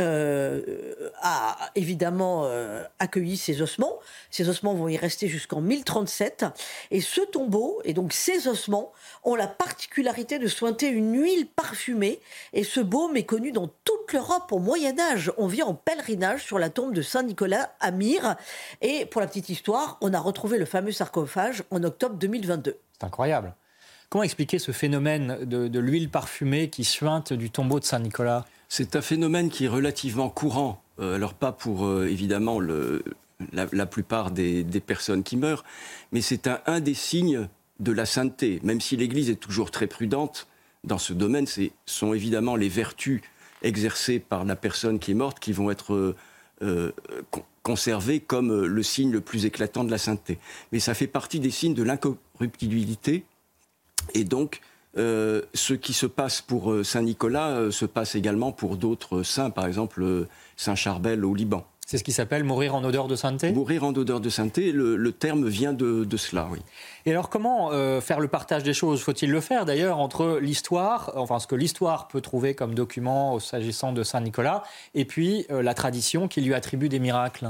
euh, 0.00 1.10
a 1.22 1.70
évidemment 1.74 2.44
euh, 2.44 2.82
accueilli 2.98 3.36
ces 3.36 3.62
ossements. 3.62 3.98
Ces 4.30 4.48
ossements 4.48 4.74
vont 4.74 4.88
y 4.88 4.96
rester 4.96 5.28
jusqu'en 5.28 5.60
1037. 5.60 6.46
Et 6.90 7.00
ce 7.00 7.20
tombeau, 7.20 7.80
et 7.84 7.92
donc 7.92 8.12
ces 8.12 8.48
ossements, 8.48 8.92
ont 9.22 9.34
la 9.34 9.46
particularité 9.46 10.38
de 10.38 10.48
sointer 10.48 10.88
une 10.88 11.20
huile 11.20 11.46
parfumée. 11.46 12.20
Et 12.52 12.64
ce 12.64 12.80
baume 12.80 13.16
est 13.16 13.24
connu 13.24 13.52
dans 13.52 13.68
toute 13.68 14.12
l'Europe 14.12 14.50
au 14.50 14.58
Moyen 14.58 14.98
Âge. 14.98 15.32
On 15.36 15.46
vient 15.46 15.66
en 15.66 15.74
pèlerinage 15.74 16.44
sur 16.44 16.58
la 16.58 16.70
tombe 16.70 16.94
de 16.94 17.02
Saint 17.02 17.22
Nicolas 17.22 17.74
à 17.80 17.90
Myre. 17.90 18.36
Et 18.80 19.06
pour 19.06 19.20
la 19.20 19.26
petite 19.26 19.50
histoire, 19.50 19.98
on 20.00 20.14
a 20.14 20.18
retrouvé 20.18 20.58
le 20.58 20.64
fameux 20.64 20.92
sarcophage 20.92 21.62
en 21.70 21.84
octobre 21.84 22.16
2022. 22.16 22.76
C'est 22.98 23.04
incroyable. 23.04 23.54
Comment 24.10 24.24
expliquer 24.24 24.58
ce 24.58 24.72
phénomène 24.72 25.44
de, 25.44 25.78
l'huile 25.78 26.10
parfumée 26.10 26.68
qui 26.68 26.82
suinte 26.82 27.32
du 27.32 27.48
tombeau 27.48 27.78
de 27.78 27.84
Saint 27.84 28.00
Nicolas 28.00 28.44
c'est 28.72 28.94
un 28.94 29.02
phénomène 29.02 29.50
qui 29.50 29.64
est 29.64 29.68
relativement 29.68 30.30
courant. 30.30 30.80
Euh, 31.00 31.16
alors 31.16 31.34
pas 31.34 31.50
pour 31.50 31.86
euh, 31.86 32.06
évidemment 32.06 32.60
la, 32.60 33.86
plupart 33.86 34.30
des, 34.30 34.64
personnes 34.86 35.24
qui 35.24 35.36
meurent, 35.36 35.64
mais 36.12 36.20
c'est 36.20 36.48
un, 36.66 36.78
des 36.78 36.94
signes 36.94 37.48
de 37.80 37.90
la 37.90 38.06
sainteté. 38.06 38.60
Même 38.62 38.80
si 38.80 38.96
l'Église 38.96 39.28
est 39.28 39.40
toujours 39.40 39.72
très 39.72 39.88
prudente 39.88 40.46
dans 40.84 40.98
ce 40.98 41.12
domaine, 41.12 41.48
ce 41.48 41.62
sont 41.84 42.14
évidemment 42.14 42.54
les 42.54 42.68
vertus 42.68 43.22
exercées 43.62 44.20
par 44.20 44.44
la 44.44 44.54
personne 44.54 45.00
qui 45.00 45.10
est 45.10 45.14
morte 45.14 45.40
qui 45.40 45.52
vont 45.52 45.72
être 45.72 46.14
euh, 46.62 46.92
conservées 47.64 48.20
comme 48.20 48.66
le 48.66 48.82
signe 48.84 49.10
le 49.10 49.20
plus 49.20 49.46
éclatant 49.46 49.82
de 49.82 49.90
la 49.90 49.98
sainteté. 49.98 50.38
Mais 50.70 50.78
ça 50.78 50.94
fait 50.94 51.08
partie 51.08 51.40
des 51.40 51.50
signes 51.50 51.74
de 51.74 51.82
l'incorruptibilité 51.82 53.24
et 54.14 54.24
donc 54.24 54.60
euh, 54.96 55.42
ce 55.54 55.72
qui 55.74 55.92
se 55.92 56.06
passe 56.06 56.42
pour 56.42 56.72
euh, 56.72 56.82
Saint 56.82 57.02
Nicolas 57.02 57.50
euh, 57.50 57.70
se 57.70 57.84
passe 57.84 58.16
également 58.16 58.50
pour 58.50 58.76
d'autres 58.76 59.22
saints, 59.22 59.50
par 59.50 59.66
exemple 59.66 60.26
Saint 60.56 60.74
Charbel 60.74 61.24
au 61.24 61.34
Liban. 61.34 61.64
C'est 61.86 61.98
ce 61.98 62.04
qui 62.04 62.12
s'appelle 62.12 62.42
mourir 62.42 62.74
en 62.74 62.82
odeur 62.82 63.06
de 63.06 63.14
sainteté? 63.14 63.52
Mourir 63.52 63.84
en 63.84 63.92
odeur 63.94 64.20
de 64.20 64.28
sainteté, 64.28 64.72
le, 64.72 65.12
terme 65.12 65.48
vient 65.48 65.72
de, 65.72 66.16
cela, 66.16 66.48
oui. 66.50 66.60
Et 67.04 67.10
alors 67.10 67.30
comment 67.30 67.70
faire 68.00 68.20
le 68.20 68.28
partage 68.28 68.62
des 68.62 68.74
choses? 68.74 69.02
Faut-il 69.02 69.32
le 69.32 69.40
faire 69.40 69.64
d'ailleurs 69.64 69.98
entre 69.98 70.38
l'histoire, 70.40 71.10
enfin 71.16 71.40
ce 71.40 71.48
que 71.48 71.56
l'histoire 71.56 72.06
peut 72.06 72.20
trouver 72.20 72.54
comme 72.54 72.76
document 72.76 73.40
s'agissant 73.40 73.92
de 73.92 74.04
Saint 74.04 74.20
Nicolas, 74.20 74.62
et 74.94 75.04
puis 75.04 75.46
la 75.48 75.74
tradition 75.74 76.28
qui 76.28 76.42
lui 76.42 76.54
attribue 76.54 76.88
des 76.88 77.00
miracles? 77.00 77.48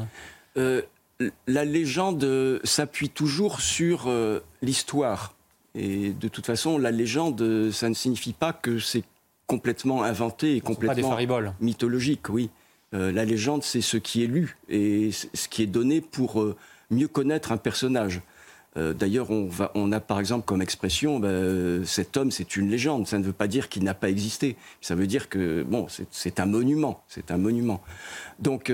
La 0.57 1.65
légende 1.67 2.61
s'appuie 2.65 3.11
toujours 3.11 3.61
sur 3.61 4.11
l'histoire. 4.63 5.35
Et 5.75 6.11
de 6.11 6.29
toute 6.29 6.47
façon, 6.47 6.79
la 6.79 6.91
légende, 6.91 7.71
ça 7.71 7.89
ne 7.89 7.95
signifie 7.95 8.33
pas 8.33 8.53
que 8.53 8.79
c'est 8.79 9.05
complètement 9.47 10.05
inventé 10.05 10.57
et 10.57 10.61
complètement 10.61 11.17
mythologique. 11.61 12.29
Oui, 12.29 12.51
euh, 12.95 13.13
la 13.13 13.25
légende, 13.25 13.63
c'est 13.63 13.81
ce 13.81 13.97
qui 13.97 14.25
est 14.25 14.27
lu 14.27 14.57
et 14.69 15.11
ce 15.13 15.49
qui 15.49 15.63
est 15.63 15.67
donné 15.67 16.01
pour 16.01 16.41
euh, 16.41 16.57
mieux 16.91 17.09
connaître 17.09 17.53
un 17.53 17.57
personnage. 17.57 18.21
Euh, 18.77 18.93
d'ailleurs, 18.93 19.31
on, 19.33 19.49
on, 19.75 19.91
a 19.91 19.99
par 19.99 20.21
exemple 20.21 20.45
comme 20.45 20.63
expression, 20.63 21.19
ben, 21.19 21.85
cet 21.85 22.17
homme, 22.17 22.31
c'est 22.31 22.57
une 22.57 22.71
légende. 22.71 23.09
Ça 23.09 23.19
ne 23.19 23.25
veut 23.25 23.33
pas 23.33 23.49
dire 23.49 23.69
qu'il 23.69 23.83
n'a 23.83 23.95
pas 23.95 24.09
existé. 24.09 24.57
Ça 24.81 24.95
veut 24.95 25.09
dire 25.09 25.29
que 25.29 25.65
bon, 25.65 25.87
c'est 26.11 26.39
un 26.39 26.47
monument. 26.47 27.03
C'est 27.09 27.33
un 27.33 27.39
monument. 27.39 27.81
Donc, 28.39 28.73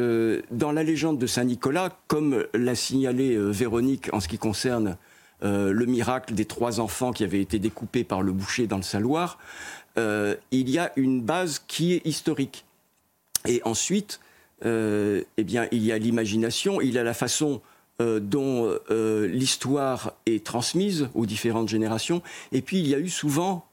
dans 0.50 0.72
la 0.72 0.82
légende 0.82 1.18
de 1.18 1.26
Saint 1.26 1.44
Nicolas, 1.44 1.98
comme 2.08 2.44
l'a 2.52 2.74
signalé 2.74 3.38
Véronique 3.38 4.12
en 4.12 4.20
ce 4.20 4.28
qui 4.28 4.36
concerne 4.36 4.98
euh, 5.42 5.72
le 5.72 5.86
miracle 5.86 6.34
des 6.34 6.46
trois 6.46 6.80
enfants 6.80 7.12
qui 7.12 7.24
avaient 7.24 7.40
été 7.40 7.58
découpés 7.58 8.04
par 8.04 8.22
le 8.22 8.32
boucher 8.32 8.66
dans 8.66 8.76
le 8.76 8.82
Saloir, 8.82 9.38
euh, 9.98 10.34
il 10.50 10.70
y 10.70 10.78
a 10.78 10.92
une 10.96 11.20
base 11.20 11.62
qui 11.66 11.92
est 11.92 12.06
historique. 12.06 12.64
Et 13.46 13.60
ensuite, 13.64 14.20
euh, 14.64 15.22
eh 15.36 15.44
bien, 15.44 15.68
il 15.72 15.84
y 15.84 15.92
a 15.92 15.98
l'imagination, 15.98 16.80
il 16.80 16.92
y 16.92 16.98
a 16.98 17.02
la 17.02 17.14
façon 17.14 17.60
dont 17.98 18.78
l'histoire 18.90 20.12
est 20.26 20.44
transmise 20.44 21.08
aux 21.14 21.24
différentes 21.24 21.70
générations. 21.70 22.20
Et 22.52 22.60
puis, 22.60 22.78
il 22.78 22.86
y 22.86 22.94
a 22.94 22.98
eu 22.98 23.08
souvent, 23.08 23.64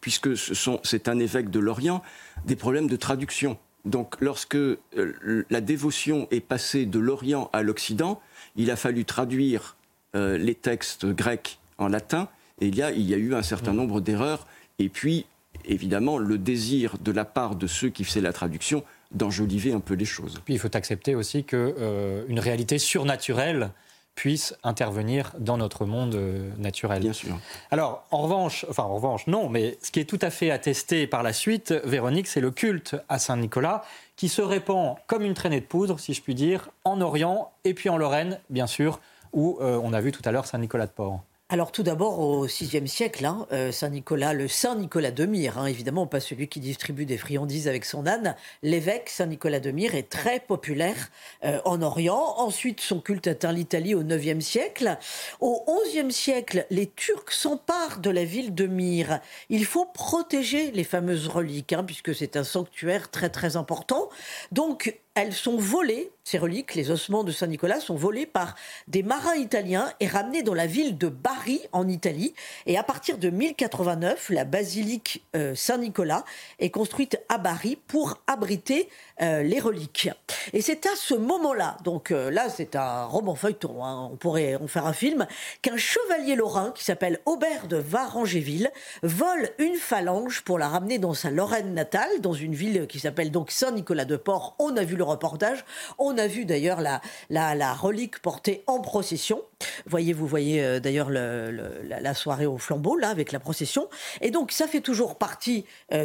puisque 0.00 0.30
c'est 0.38 1.06
un 1.06 1.18
évêque 1.18 1.50
de 1.50 1.58
l'Orient, 1.58 2.02
des 2.46 2.56
problèmes 2.56 2.86
de 2.86 2.96
traduction. 2.96 3.58
Donc, 3.84 4.14
lorsque 4.22 4.56
la 4.96 5.60
dévotion 5.60 6.28
est 6.30 6.40
passée 6.40 6.86
de 6.86 6.98
l'Orient 6.98 7.50
à 7.52 7.62
l'Occident, 7.62 8.22
il 8.56 8.70
a 8.70 8.76
fallu 8.76 9.04
traduire 9.04 9.76
les 10.14 10.54
textes 10.54 11.06
grecs 11.06 11.58
en 11.78 11.88
latin, 11.88 12.28
et 12.60 12.66
il 12.66 12.76
y 12.76 12.82
a, 12.82 12.90
il 12.90 13.08
y 13.08 13.14
a 13.14 13.16
eu 13.16 13.34
un 13.34 13.42
certain 13.42 13.72
nombre 13.72 14.00
d'erreurs. 14.00 14.46
Et 14.78 14.88
puis, 14.88 15.26
évidemment, 15.64 16.18
le 16.18 16.38
désir 16.38 16.96
de 16.98 17.12
la 17.12 17.24
part 17.24 17.54
de 17.54 17.66
ceux 17.66 17.88
qui 17.88 18.04
faisaient 18.04 18.20
la 18.20 18.32
traduction 18.32 18.82
d'enjoliver 19.12 19.72
un 19.72 19.80
peu 19.80 19.94
les 19.94 20.04
choses. 20.04 20.40
Puis 20.44 20.54
il 20.54 20.60
faut 20.60 20.74
accepter 20.76 21.14
aussi 21.14 21.44
qu'une 21.44 21.74
euh, 21.78 22.24
une 22.28 22.40
réalité 22.40 22.78
surnaturelle 22.78 23.70
puisse 24.14 24.54
intervenir 24.64 25.32
dans 25.38 25.56
notre 25.56 25.86
monde 25.86 26.16
euh, 26.16 26.50
naturel. 26.58 27.00
Bien 27.00 27.12
sûr. 27.12 27.38
Alors, 27.70 28.04
en 28.10 28.22
revanche, 28.22 28.66
enfin 28.68 28.82
en 28.82 28.96
revanche, 28.96 29.28
non, 29.28 29.48
mais 29.48 29.78
ce 29.80 29.92
qui 29.92 30.00
est 30.00 30.04
tout 30.04 30.18
à 30.20 30.30
fait 30.30 30.50
attesté 30.50 31.06
par 31.06 31.22
la 31.22 31.32
suite, 31.32 31.72
Véronique, 31.84 32.26
c'est 32.26 32.40
le 32.40 32.50
culte 32.50 32.96
à 33.08 33.20
Saint-Nicolas 33.20 33.84
qui 34.16 34.28
se 34.28 34.42
répand 34.42 34.96
comme 35.06 35.22
une 35.22 35.34
traînée 35.34 35.60
de 35.60 35.66
poudre, 35.66 36.00
si 36.00 36.14
je 36.14 36.22
puis 36.22 36.34
dire, 36.34 36.68
en 36.84 37.00
Orient 37.00 37.52
et 37.64 37.74
puis 37.74 37.88
en 37.88 37.96
Lorraine, 37.96 38.40
bien 38.50 38.66
sûr, 38.66 38.98
où 39.32 39.58
euh, 39.60 39.80
on 39.82 39.92
a 39.92 40.00
vu 40.00 40.12
tout 40.12 40.22
à 40.24 40.32
l'heure 40.32 40.46
Saint-Nicolas 40.46 40.86
de 40.86 40.92
Port 40.92 41.22
alors 41.50 41.72
tout 41.72 41.82
d'abord 41.82 42.20
au 42.20 42.44
VIe 42.44 42.86
siècle, 42.86 43.24
hein, 43.24 43.46
euh, 43.52 43.72
Saint 43.72 43.88
Nicolas, 43.88 44.34
le 44.34 44.48
Saint 44.48 44.74
Nicolas 44.74 45.10
de 45.10 45.24
Myre, 45.24 45.56
hein, 45.56 45.64
évidemment 45.64 46.06
pas 46.06 46.20
celui 46.20 46.46
qui 46.46 46.60
distribue 46.60 47.06
des 47.06 47.16
friandises 47.16 47.68
avec 47.68 47.86
son 47.86 48.06
âne, 48.06 48.36
l'évêque 48.62 49.08
Saint 49.08 49.24
Nicolas 49.24 49.58
de 49.58 49.70
Myre 49.70 49.94
est 49.94 50.10
très 50.10 50.40
populaire 50.40 51.08
euh, 51.46 51.58
en 51.64 51.80
Orient. 51.80 52.34
Ensuite, 52.36 52.82
son 52.82 53.00
culte 53.00 53.28
atteint 53.28 53.52
l'Italie 53.52 53.94
au 53.94 54.02
IXe 54.02 54.44
siècle. 54.44 54.98
Au 55.40 55.64
XIe 55.86 56.12
siècle, 56.12 56.66
les 56.68 56.86
Turcs 56.86 57.32
s'emparent 57.32 58.00
de 58.00 58.10
la 58.10 58.24
ville 58.24 58.54
de 58.54 58.66
Myre. 58.66 59.20
Il 59.48 59.64
faut 59.64 59.86
protéger 59.86 60.70
les 60.72 60.84
fameuses 60.84 61.28
reliques, 61.28 61.72
hein, 61.72 61.82
puisque 61.82 62.14
c'est 62.14 62.36
un 62.36 62.44
sanctuaire 62.44 63.10
très 63.10 63.30
très 63.30 63.56
important. 63.56 64.10
Donc 64.52 65.00
elles 65.14 65.32
sont 65.32 65.56
volées, 65.56 66.12
ces 66.22 66.38
reliques, 66.38 66.74
les 66.74 66.90
ossements 66.90 67.24
de 67.24 67.32
Saint-Nicolas 67.32 67.80
sont 67.80 67.96
volés 67.96 68.26
par 68.26 68.54
des 68.86 69.02
marins 69.02 69.34
italiens 69.34 69.92
et 69.98 70.06
ramenés 70.06 70.42
dans 70.42 70.54
la 70.54 70.66
ville 70.66 70.96
de 70.96 71.08
Bari 71.08 71.60
en 71.72 71.88
Italie. 71.88 72.34
Et 72.66 72.78
à 72.78 72.82
partir 72.82 73.18
de 73.18 73.28
1089, 73.28 74.30
la 74.30 74.44
basilique 74.44 75.24
euh, 75.34 75.54
Saint-Nicolas 75.56 76.24
est 76.60 76.70
construite 76.70 77.18
à 77.28 77.38
Bari 77.38 77.76
pour 77.88 78.20
abriter 78.28 78.88
euh, 79.20 79.42
les 79.42 79.58
reliques. 79.58 80.10
Et 80.52 80.62
c'est 80.62 80.86
à 80.86 80.94
ce 80.96 81.14
moment-là, 81.14 81.76
donc 81.82 82.12
euh, 82.12 82.30
là 82.30 82.48
c'est 82.48 82.76
un 82.76 83.04
roman 83.04 83.34
feuilleton, 83.34 83.84
hein, 83.84 84.08
on 84.12 84.16
pourrait 84.16 84.54
en 84.54 84.68
faire 84.68 84.86
un 84.86 84.92
film, 84.92 85.26
qu'un 85.60 85.76
chevalier 85.76 86.36
lorrain 86.36 86.72
qui 86.72 86.84
s'appelle 86.84 87.18
Aubert 87.26 87.66
de 87.66 87.76
Varangéville 87.76 88.70
vole 89.02 89.50
une 89.58 89.74
phalange 89.74 90.42
pour 90.42 90.56
la 90.56 90.68
ramener 90.68 90.98
dans 90.98 91.14
sa 91.14 91.30
Lorraine 91.30 91.74
natale, 91.74 92.20
dans 92.20 92.32
une 92.32 92.54
ville 92.54 92.86
qui 92.86 93.00
s'appelle 93.00 93.32
donc 93.32 93.50
Saint-Nicolas-de-Port. 93.50 94.54
On 94.60 94.76
a 94.76 94.84
vu 94.84 94.94
le 94.94 95.04
reportage, 95.04 95.64
on 95.98 96.16
a 96.16 96.28
vu 96.28 96.44
d'ailleurs 96.44 96.80
la, 96.80 97.74
relique 97.74 98.20
portée 98.20 98.62
en 98.68 98.80
procession. 98.80 99.42
Voyez, 99.86 100.12
vous 100.12 100.28
voyez 100.28 100.62
euh, 100.62 100.78
d'ailleurs 100.78 101.10
la, 101.10 102.14
soirée 102.14 102.46
au 102.46 102.58
flambeau, 102.58 102.96
là, 102.96 103.08
avec 103.08 103.32
la 103.32 103.40
procession. 103.40 103.88
Et 104.20 104.30
donc 104.30 104.52
ça 104.52 104.68
fait 104.68 104.80
toujours 104.80 105.16
partie 105.16 105.64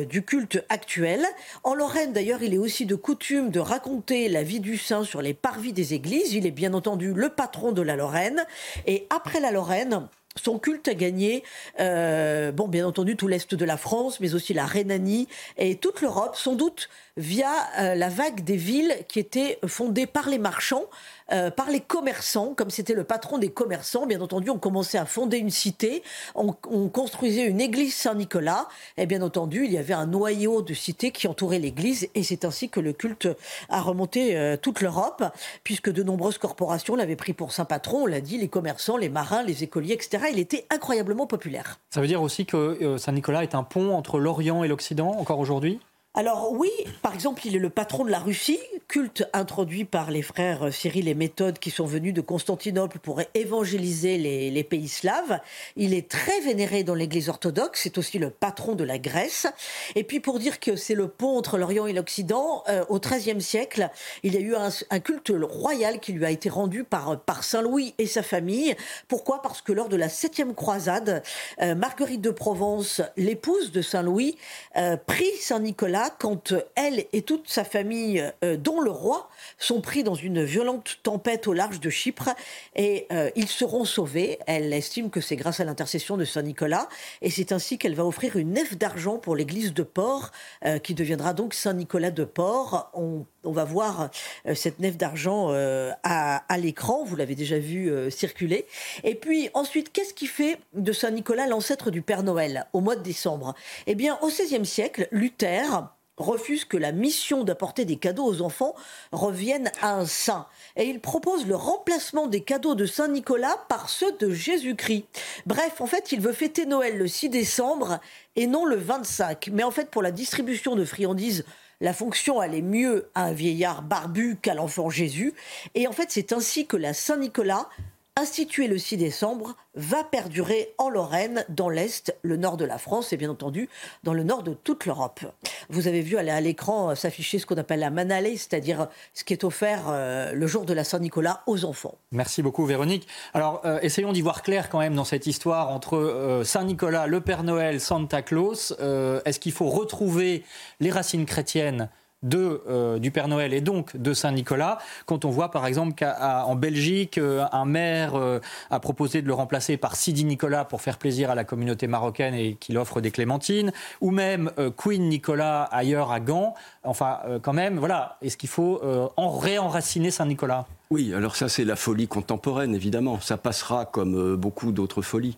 du 0.09 0.23
culte 0.23 0.63
actuel. 0.69 1.25
En 1.63 1.75
Lorraine 1.75 2.11
d'ailleurs, 2.11 2.41
il 2.41 2.53
est 2.53 2.57
aussi 2.57 2.85
de 2.85 2.95
coutume 3.03 3.51
de 3.51 3.59
raconter 3.59 4.29
la 4.29 4.43
vie 4.43 4.61
du 4.61 4.77
saint 4.77 5.03
sur 5.03 5.21
les 5.21 5.33
parvis 5.33 5.73
des 5.73 5.93
églises. 5.93 6.33
Il 6.33 6.47
est 6.47 6.51
bien 6.51 6.73
entendu 6.73 7.13
le 7.13 7.29
patron 7.29 7.73
de 7.73 7.81
la 7.81 7.97
Lorraine. 7.97 8.43
Et 8.87 9.05
après 9.09 9.41
la 9.41 9.51
Lorraine, 9.51 10.07
son 10.41 10.57
culte 10.57 10.87
a 10.87 10.93
gagné, 10.93 11.43
euh, 11.79 12.51
bon, 12.51 12.67
bien 12.67 12.87
entendu, 12.87 13.15
tout 13.15 13.27
l'Est 13.27 13.53
de 13.53 13.65
la 13.65 13.77
France, 13.77 14.19
mais 14.19 14.33
aussi 14.33 14.53
la 14.53 14.65
Rhénanie 14.65 15.27
et 15.57 15.75
toute 15.75 16.01
l'Europe, 16.01 16.35
sans 16.35 16.55
doute 16.55 16.89
via 17.17 17.51
euh, 17.77 17.93
la 17.93 18.09
vague 18.09 18.43
des 18.43 18.55
villes 18.55 18.95
qui 19.07 19.19
étaient 19.19 19.59
fondées 19.67 20.07
par 20.07 20.29
les 20.29 20.39
marchands, 20.39 20.85
euh, 21.33 21.49
par 21.49 21.69
les 21.69 21.79
commerçants, 21.79 22.53
comme 22.55 22.69
c'était 22.69 22.93
le 22.93 23.03
patron 23.03 23.37
des 23.37 23.49
commerçants. 23.49 24.05
Bien 24.05 24.21
entendu, 24.21 24.49
on 24.49 24.59
commençait 24.59 24.97
à 24.97 25.05
fonder 25.05 25.37
une 25.37 25.49
cité, 25.49 26.03
on, 26.35 26.53
construisait 26.53 27.45
une 27.45 27.59
église 27.59 27.95
Saint-Nicolas, 27.95 28.67
et 28.97 29.05
bien 29.05 29.21
entendu, 29.21 29.65
il 29.65 29.71
y 29.71 29.77
avait 29.77 29.93
un 29.93 30.05
noyau 30.05 30.61
de 30.61 30.73
cités 30.73 31.11
qui 31.11 31.27
entourait 31.27 31.59
l'église, 31.59 32.07
et 32.13 32.23
c'est 32.23 32.45
ainsi 32.45 32.69
que 32.69 32.79
le 32.79 32.93
culte 32.93 33.27
a 33.69 33.81
remonté 33.81 34.37
euh, 34.37 34.57
toute 34.57 34.81
l'Europe, 34.81 35.23
puisque 35.63 35.91
de 35.91 36.03
nombreuses 36.03 36.37
corporations 36.37 36.95
l'avaient 36.95 37.15
pris 37.15 37.33
pour 37.33 37.51
saint 37.51 37.65
patron, 37.65 38.03
on 38.03 38.05
l'a 38.05 38.21
dit, 38.21 38.37
les 38.37 38.47
commerçants, 38.47 38.97
les 38.97 39.09
marins, 39.09 39.43
les 39.43 39.63
écoliers, 39.63 39.93
etc. 39.93 40.25
Il 40.31 40.39
était 40.39 40.65
incroyablement 40.69 41.25
populaire. 41.25 41.79
Ça 41.89 42.01
veut 42.01 42.07
dire 42.07 42.21
aussi 42.21 42.45
que 42.45 42.97
Saint-Nicolas 42.97 43.43
est 43.43 43.55
un 43.55 43.63
pont 43.63 43.95
entre 43.95 44.19
l'Orient 44.19 44.63
et 44.63 44.67
l'Occident, 44.67 45.11
encore 45.17 45.39
aujourd'hui? 45.39 45.79
Alors 46.15 46.51
oui, 46.51 46.69
par 47.01 47.15
exemple, 47.15 47.41
il 47.47 47.55
est 47.55 47.59
le 47.59 47.71
patron 47.71 48.05
de 48.05 48.11
la 48.11 48.19
Russie, 48.19 48.59
culte 48.87 49.27
introduit 49.33 49.83
par 49.83 50.11
les 50.11 50.21
frères 50.21 50.71
Cyril 50.71 51.07
et 51.07 51.15
Méthode 51.15 51.57
qui 51.57 51.71
sont 51.71 51.87
venus 51.87 52.13
de 52.13 52.21
Constantinople 52.21 52.99
pour 52.99 53.19
évangéliser 53.33 54.19
les, 54.19 54.63
pays 54.63 54.89
slaves. 54.89 55.39
Il 55.75 55.95
est 55.95 56.07
très 56.07 56.39
vénéré 56.41 56.83
dans 56.83 56.93
l'Église 56.93 57.29
orthodoxe, 57.29 57.79
c'est 57.81 57.97
aussi 57.97 58.19
le 58.19 58.29
patron 58.29 58.75
de 58.75 58.83
la 58.83 58.99
Grèce. 58.99 59.47
Et 59.95 60.03
puis 60.03 60.19
pour 60.19 60.37
dire 60.37 60.59
que 60.59 60.75
c'est 60.75 60.93
le 60.93 61.07
pont 61.07 61.35
entre 61.35 61.57
l'Orient 61.57 61.87
et 61.87 61.93
l'Occident, 61.93 62.63
euh, 62.69 62.85
au 62.89 62.99
XIIIe 62.99 63.41
siècle, 63.41 63.89
il 64.21 64.35
y 64.35 64.37
a 64.37 64.39
eu 64.39 64.53
un, 64.53 64.99
culte 64.99 65.33
royal 65.35 65.99
qui 65.99 66.13
lui 66.13 66.25
a 66.25 66.29
été 66.29 66.47
rendu 66.47 66.83
par, 66.83 67.17
Saint 67.41 67.63
Louis 67.63 67.95
et 67.97 68.05
sa 68.05 68.21
famille. 68.21 68.75
Pourquoi? 69.07 69.41
Parce 69.41 69.63
que 69.63 69.71
lors 69.71 69.89
de 69.89 69.95
la 69.95 70.09
septième 70.09 70.53
croisade, 70.53 71.23
euh, 71.59 71.73
Marguerite 71.73 72.21
de 72.21 72.29
Provence, 72.29 73.01
l'épouse 73.17 73.71
de 73.71 73.81
Saint 73.81 74.03
Louis, 74.03 74.37
euh, 74.77 74.95
prit 74.95 75.31
Saint 75.39 75.59
Nicolas 75.59 76.02
quand 76.09 76.53
elle 76.75 77.05
et 77.13 77.21
toute 77.21 77.49
sa 77.49 77.63
famille, 77.63 78.23
euh, 78.43 78.57
dont 78.57 78.81
le 78.81 78.91
roi, 78.91 79.29
sont 79.57 79.81
pris 79.81 80.03
dans 80.03 80.15
une 80.15 80.43
violente 80.43 80.99
tempête 81.03 81.47
au 81.47 81.53
large 81.53 81.79
de 81.79 81.89
Chypre 81.89 82.29
et 82.75 83.07
euh, 83.11 83.29
ils 83.35 83.47
seront 83.47 83.85
sauvés. 83.85 84.39
Elle 84.47 84.73
estime 84.73 85.09
que 85.09 85.21
c'est 85.21 85.35
grâce 85.35 85.59
à 85.59 85.65
l'intercession 85.65 86.17
de 86.17 86.25
Saint 86.25 86.41
Nicolas 86.41 86.87
et 87.21 87.29
c'est 87.29 87.51
ainsi 87.51 87.77
qu'elle 87.77 87.95
va 87.95 88.05
offrir 88.05 88.35
une 88.35 88.53
nef 88.53 88.77
d'argent 88.77 89.17
pour 89.17 89.35
l'église 89.35 89.73
de 89.73 89.83
Port, 89.83 90.31
euh, 90.65 90.79
qui 90.79 90.93
deviendra 90.93 91.33
donc 91.33 91.53
Saint 91.53 91.73
Nicolas 91.73 92.11
de 92.11 92.23
Port. 92.23 92.91
On, 92.93 93.25
va 93.45 93.65
voir 93.65 94.09
cette 94.55 94.79
nef 94.79 94.97
d'argent 94.97 95.49
à 95.51 96.57
l'écran, 96.57 97.03
vous 97.03 97.17
l'avez 97.17 97.35
déjà 97.35 97.59
vu 97.59 97.91
circuler. 98.09 98.65
Et 99.03 99.15
puis 99.15 99.49
ensuite, 99.53 99.91
qu'est-ce 99.91 100.13
qui 100.13 100.27
fait 100.27 100.57
de 100.73 100.93
Saint 100.93 101.11
Nicolas 101.11 101.45
l'ancêtre 101.45 101.91
du 101.91 102.01
Père 102.01 102.23
Noël 102.23 102.67
au 102.71 102.79
mois 102.79 102.95
de 102.95 103.03
décembre? 103.03 103.53
Eh 103.85 103.95
bien, 103.95 104.17
au 104.21 104.29
XVIe 104.29 104.65
siècle, 104.65 105.07
Luther 105.11 105.92
refuse 106.17 106.65
que 106.65 106.77
la 106.77 106.91
mission 106.91 107.43
d'apporter 107.43 107.85
des 107.85 107.97
cadeaux 107.97 108.25
aux 108.25 108.41
enfants 108.41 108.75
revienne 109.11 109.71
à 109.81 109.95
un 109.95 110.05
saint. 110.05 110.47
Et 110.75 110.85
il 110.85 110.99
propose 110.99 111.47
le 111.47 111.55
remplacement 111.55 112.27
des 112.27 112.41
cadeaux 112.41 112.75
de 112.75 112.85
Saint 112.85 113.07
Nicolas 113.07 113.57
par 113.69 113.89
ceux 113.89 114.11
de 114.13 114.31
Jésus-Christ. 114.31 115.05
Bref, 115.45 115.81
en 115.81 115.87
fait, 115.87 116.11
il 116.11 116.21
veut 116.21 116.33
fêter 116.33 116.65
Noël 116.65 116.97
le 116.97 117.07
6 117.07 117.29
décembre 117.29 117.99
et 118.35 118.47
non 118.47 118.65
le 118.65 118.75
25. 118.75 119.49
Mais 119.53 119.63
en 119.63 119.71
fait, 119.71 119.89
pour 119.89 120.03
la 120.03 120.11
distribution 120.11 120.75
de 120.75 120.85
friandises, 120.85 121.45
la 121.81 121.93
fonction 121.93 122.39
allait 122.39 122.61
mieux 122.61 123.09
à 123.13 123.25
un 123.25 123.33
vieillard 123.33 123.81
barbu 123.81 124.37
qu'à 124.41 124.53
l'enfant 124.53 124.89
Jésus. 124.89 125.33
Et 125.75 125.87
en 125.87 125.91
fait, 125.91 126.11
c'est 126.11 126.31
ainsi 126.31 126.65
que 126.65 126.77
la 126.77 126.93
Saint 126.93 127.17
Nicolas 127.17 127.67
institué 128.15 128.67
le 128.67 128.77
6 128.77 128.97
décembre, 128.97 129.55
va 129.75 130.03
perdurer 130.03 130.73
en 130.77 130.89
Lorraine, 130.89 131.45
dans 131.49 131.69
l'Est, 131.69 132.15
le 132.21 132.37
nord 132.37 132.57
de 132.57 132.65
la 132.65 132.77
France 132.77 133.11
et 133.11 133.17
bien 133.17 133.29
entendu 133.29 133.69
dans 134.03 134.13
le 134.13 134.23
nord 134.23 134.43
de 134.43 134.53
toute 134.53 134.85
l'Europe. 134.85 135.21
Vous 135.69 135.87
avez 135.87 136.01
vu 136.01 136.17
à 136.17 136.41
l'écran 136.41 136.91
euh, 136.91 136.95
s'afficher 136.95 137.39
ce 137.39 137.45
qu'on 137.45 137.57
appelle 137.57 137.79
la 137.79 137.89
manalée, 137.89 138.37
c'est-à-dire 138.37 138.87
ce 139.13 139.23
qui 139.23 139.33
est 139.33 139.43
offert 139.43 139.85
euh, 139.87 140.31
le 140.33 140.45
jour 140.45 140.65
de 140.65 140.73
la 140.73 140.83
Saint-Nicolas 140.83 141.41
aux 141.47 141.65
enfants. 141.65 141.95
Merci 142.11 142.43
beaucoup 142.43 142.65
Véronique. 142.65 143.07
Alors 143.33 143.61
euh, 143.65 143.79
essayons 143.81 144.13
d'y 144.13 144.21
voir 144.21 144.43
clair 144.43 144.69
quand 144.69 144.79
même 144.79 144.95
dans 144.95 145.05
cette 145.05 145.25
histoire 145.25 145.69
entre 145.69 146.41
Saint-Nicolas, 146.45 147.07
le 147.07 147.21
Père 147.21 147.43
Noël, 147.43 147.81
Santa 147.81 148.21
Claus. 148.21 148.73
Est-ce 148.79 149.39
qu'il 149.39 149.51
faut 149.51 149.69
retrouver 149.69 150.43
les 150.79 150.91
racines 150.91 151.25
chrétiennes 151.25 151.89
de, 152.23 152.61
euh, 152.67 152.99
du 152.99 153.11
Père 153.11 153.27
Noël 153.27 153.53
et 153.53 153.61
donc 153.61 153.95
de 153.95 154.13
Saint-Nicolas, 154.13 154.79
quand 155.05 155.25
on 155.25 155.29
voit 155.29 155.51
par 155.51 155.65
exemple 155.67 155.93
qu'en 155.97 156.55
Belgique, 156.55 157.17
euh, 157.17 157.45
un 157.51 157.65
maire 157.65 158.15
euh, 158.15 158.39
a 158.71 158.79
proposé 158.79 159.21
de 159.21 159.27
le 159.27 159.33
remplacer 159.33 159.77
par 159.77 159.95
Sidi 159.95 160.25
Nicolas 160.25 160.65
pour 160.65 160.81
faire 160.81 160.97
plaisir 160.97 161.29
à 161.29 161.35
la 161.35 161.43
communauté 161.43 161.87
marocaine 161.87 162.33
et 162.33 162.55
qu'il 162.55 162.77
offre 162.77 163.01
des 163.01 163.11
clémentines, 163.11 163.71
ou 164.01 164.11
même 164.11 164.51
Queen 164.77 165.09
Nicolas 165.09 165.63
ailleurs 165.63 166.11
à 166.11 166.19
Gand. 166.19 166.55
Enfin, 166.83 167.19
quand 167.41 167.53
même, 167.53 167.77
voilà, 167.77 168.17
est-ce 168.21 168.37
qu'il 168.37 168.49
faut 168.49 168.81
en 169.17 169.37
réenraciner 169.37 170.11
Saint-Nicolas 170.11 170.65
Oui, 170.89 171.13
alors 171.13 171.35
ça 171.35 171.49
c'est 171.49 171.65
la 171.65 171.75
folie 171.75 172.07
contemporaine, 172.07 172.73
évidemment. 172.75 173.19
Ça 173.19 173.37
passera 173.37 173.85
comme 173.85 174.35
beaucoup 174.35 174.71
d'autres 174.71 175.01
folies. 175.01 175.37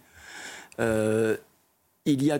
il 0.79 1.37
y 2.05 2.31
a 2.31 2.39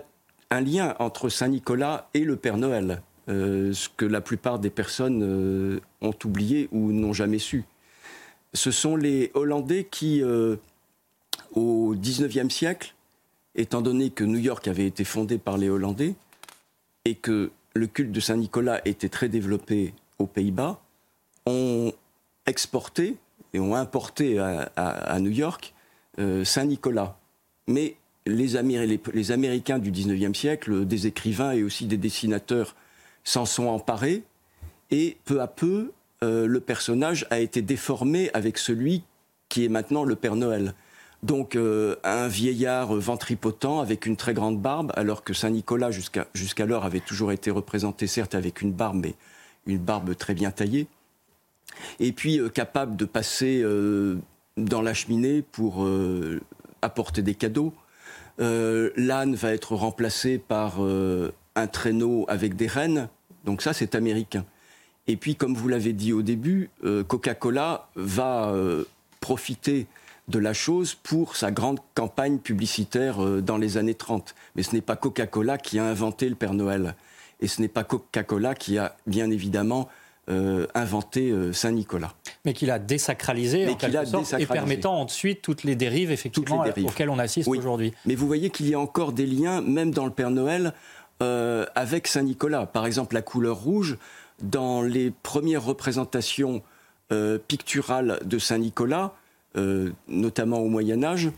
un 0.51 0.61
lien 0.61 0.95
entre 0.99 1.29
Saint-Nicolas 1.29 2.09
et 2.13 2.21
le 2.21 2.35
Père 2.35 2.57
Noël. 2.57 3.01
Euh, 3.27 3.73
ce 3.73 3.89
que 3.89 4.05
la 4.05 4.21
plupart 4.21 4.59
des 4.59 4.69
personnes 4.69 5.23
euh, 5.23 5.79
ont 6.01 6.13
oublié 6.25 6.69
ou 6.71 6.91
n'ont 6.91 7.13
jamais 7.13 7.39
su. 7.39 7.63
Ce 8.53 8.69
sont 8.69 8.95
les 8.95 9.31
Hollandais 9.33 9.87
qui, 9.89 10.21
euh, 10.21 10.57
au 11.53 11.95
XIXe 11.95 12.53
siècle, 12.53 12.93
étant 13.55 13.81
donné 13.81 14.11
que 14.11 14.23
New 14.23 14.37
York 14.37 14.67
avait 14.67 14.85
été 14.85 15.03
fondé 15.03 15.39
par 15.39 15.57
les 15.57 15.69
Hollandais 15.69 16.13
et 17.05 17.15
que 17.15 17.51
le 17.73 17.87
culte 17.87 18.11
de 18.11 18.19
Saint-Nicolas 18.19 18.79
était 18.85 19.09
très 19.09 19.27
développé 19.27 19.93
aux 20.19 20.27
Pays-Bas, 20.27 20.79
ont 21.47 21.93
exporté 22.45 23.17
et 23.53 23.59
ont 23.59 23.75
importé 23.75 24.37
à, 24.39 25.19
New 25.19 25.31
York 25.31 25.73
Saint-Nicolas. 26.17 27.17
Mais 27.67 27.95
les, 28.25 28.47
les, 29.13 29.31
Américains 29.31 29.79
du 29.79 29.91
XIXe 29.91 30.37
siècle, 30.37 30.85
des 30.85 31.07
écrivains 31.07 31.51
et 31.51 31.63
aussi 31.63 31.85
des 31.85 31.97
dessinateurs 31.97 32.75
s'en 33.25 33.45
sont 33.45 33.67
emparés 33.67 34.23
et 34.91 35.17
peu 35.25 35.41
à 35.41 35.47
peu, 35.47 35.91
euh, 36.23 36.47
le 36.47 36.59
personnage 36.61 37.27
a 37.31 37.39
été 37.39 37.61
déformé 37.61 38.29
avec 38.33 38.57
celui 38.57 39.03
qui 39.49 39.65
est 39.65 39.69
maintenant 39.69 40.03
le 40.03 40.15
Père 40.15 40.35
Noël. 40.35 40.73
Donc 41.23 41.55
euh, 41.55 41.95
un 42.03 42.27
vieillard 42.27 42.93
ventripotent 42.93 43.81
avec 43.81 44.05
une 44.05 44.15
très 44.15 44.33
grande 44.33 44.61
barbe, 44.61 44.93
alors 44.95 45.23
que 45.23 45.33
Saint 45.33 45.49
Nicolas 45.49 45.91
jusqu'à 45.91 46.27
jusqu'alors 46.33 46.85
avait 46.85 46.99
toujours 46.99 47.31
été 47.31 47.51
représenté 47.51 48.05
certes 48.05 48.35
avec 48.35 48.61
une 48.61 48.71
barbe, 48.71 48.97
mais 49.01 49.15
une 49.65 49.79
barbe 49.79 50.15
très 50.15 50.35
bien 50.35 50.51
taillée. 50.51 50.87
Et 51.99 52.11
puis 52.11 52.39
euh, 52.39 52.49
capable 52.49 52.95
de 52.95 53.05
passer 53.05 53.63
dans 54.57 54.81
la 54.81 54.93
cheminée 54.93 55.41
pour 55.41 55.87
apporter 56.81 57.21
des 57.23 57.35
cadeaux. 57.35 57.73
L'âne 58.37 59.35
va 59.35 59.53
être 59.53 59.75
remplacé 59.75 60.37
par 60.37 60.79
un 61.55 61.67
traîneau 61.67 62.25
avec 62.27 62.55
des 62.55 62.67
rennes. 62.67 63.09
Donc 63.45 63.61
ça, 63.61 63.73
c'est 63.73 63.95
américain. 63.95 64.45
Et 65.07 65.17
puis, 65.17 65.35
comme 65.35 65.53
vous 65.53 65.67
l'avez 65.67 65.93
dit 65.93 66.13
au 66.13 66.21
début, 66.21 66.69
euh, 66.83 67.03
Coca-Cola 67.03 67.89
va 67.95 68.49
euh, 68.49 68.85
profiter 69.19 69.87
de 70.27 70.39
la 70.39 70.53
chose 70.53 70.95
pour 70.95 71.35
sa 71.35 71.51
grande 71.51 71.79
campagne 71.93 72.39
publicitaire 72.39 73.23
euh, 73.23 73.41
dans 73.41 73.57
les 73.57 73.77
années 73.77 73.93
30. 73.93 74.33
Mais 74.55 74.63
ce 74.63 74.73
n'est 74.73 74.81
pas 74.81 74.95
Coca-Cola 74.95 75.57
qui 75.59 75.77
a 75.77 75.85
inventé 75.85 76.27
le 76.27 76.35
Père 76.35 76.53
Noël. 76.53 76.95
Et 77.39 77.47
ce 77.47 77.61
n'est 77.61 77.67
pas 77.67 77.83
Coca-Cola 77.83 78.55
qui 78.55 78.77
a, 78.77 78.95
bien 79.05 79.29
évidemment, 79.29 79.89
inventé 80.73 81.31
Saint-Nicolas. 81.53 82.15
Mais 82.45 82.53
qu'il 82.53 82.71
a 82.71 82.79
désacralisé, 82.79 83.67
en 83.67 83.75
quelque 83.75 84.05
sorte, 84.05 84.33
et 84.39 84.47
permettant 84.47 84.99
ensuite 84.99 85.43
toutes 85.43 85.63
les 85.63 85.75
dérives, 85.75 86.11
effectivement, 86.11 86.65
auxquelles 86.83 87.11
on 87.11 87.19
assiste 87.19 87.47
aujourd'hui. 87.47 87.93
Mais 88.07 88.15
vous 88.15 88.25
voyez 88.25 88.49
qu'il 88.49 88.67
y 88.67 88.73
a 88.73 88.79
encore 88.79 89.11
des 89.11 89.27
liens, 89.27 89.61
même 89.61 89.91
dans 89.91 90.05
le 90.05 90.11
Père 90.11 90.31
Noël, 90.31 90.73
euh, 91.21 91.65
avec 91.75 92.07
Saint-Nicolas. 92.07 92.65
Par 92.65 92.85
exemple, 92.85 93.15
la 93.15 93.21
couleur 93.21 93.55
rouge, 93.55 93.97
dans 94.41 94.81
les 94.81 95.11
premières 95.11 95.63
représentations 95.63 96.61
euh, 97.13 97.37
picturales 97.37 98.19
de 98.25 98.37
Saint-Nicolas, 98.37 99.13
euh, 99.55 99.91
notamment 100.09 100.59
au 100.59 100.67
Moyen 100.67 101.05
Âge, 101.05 101.31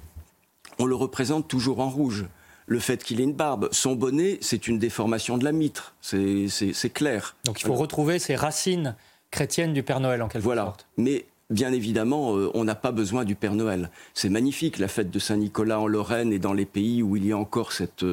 on 0.79 0.87
le 0.87 0.95
représente 0.95 1.47
toujours 1.47 1.79
en 1.79 1.89
rouge. 1.89 2.25
Le 2.65 2.79
fait 2.79 3.03
qu'il 3.03 3.21
ait 3.21 3.23
une 3.23 3.35
barbe, 3.35 3.69
son 3.71 3.93
bonnet, 3.93 4.39
c'est 4.41 4.67
une 4.67 4.79
déformation 4.79 5.37
de 5.37 5.43
la 5.43 5.51
mitre, 5.51 5.93
c'est 6.01 6.91
clair. 6.91 7.35
Donc 7.45 7.61
il 7.61 7.65
faut 7.65 7.75
retrouver 7.75 8.17
ces 8.17 8.35
racines 8.35 8.95
chrétiennes 9.29 9.73
du 9.73 9.83
Père 9.83 9.99
Noël 9.99 10.23
en 10.23 10.27
quelque 10.27 10.43
voilà. 10.43 10.73
Mais 10.97 11.25
bien 11.51 11.71
évidemment, 11.71 12.31
on 12.31 12.63
n'a 12.63 12.75
pas 12.75 12.91
besoin 12.91 13.25
du 13.25 13.35
Père 13.35 13.53
Noël. 13.53 13.91
C'est 14.15 14.29
magnifique 14.29 14.79
la 14.79 14.87
fête 14.87 15.11
de 15.11 15.19
Saint-Nicolas 15.19 15.79
en 15.79 15.87
Lorraine 15.87 16.33
et 16.33 16.39
dans 16.39 16.53
les 16.53 16.65
pays 16.65 17.03
où 17.03 17.15
il 17.15 17.27
y 17.27 17.31
a 17.31 17.37
encore 17.37 17.71
cette, 17.71 18.05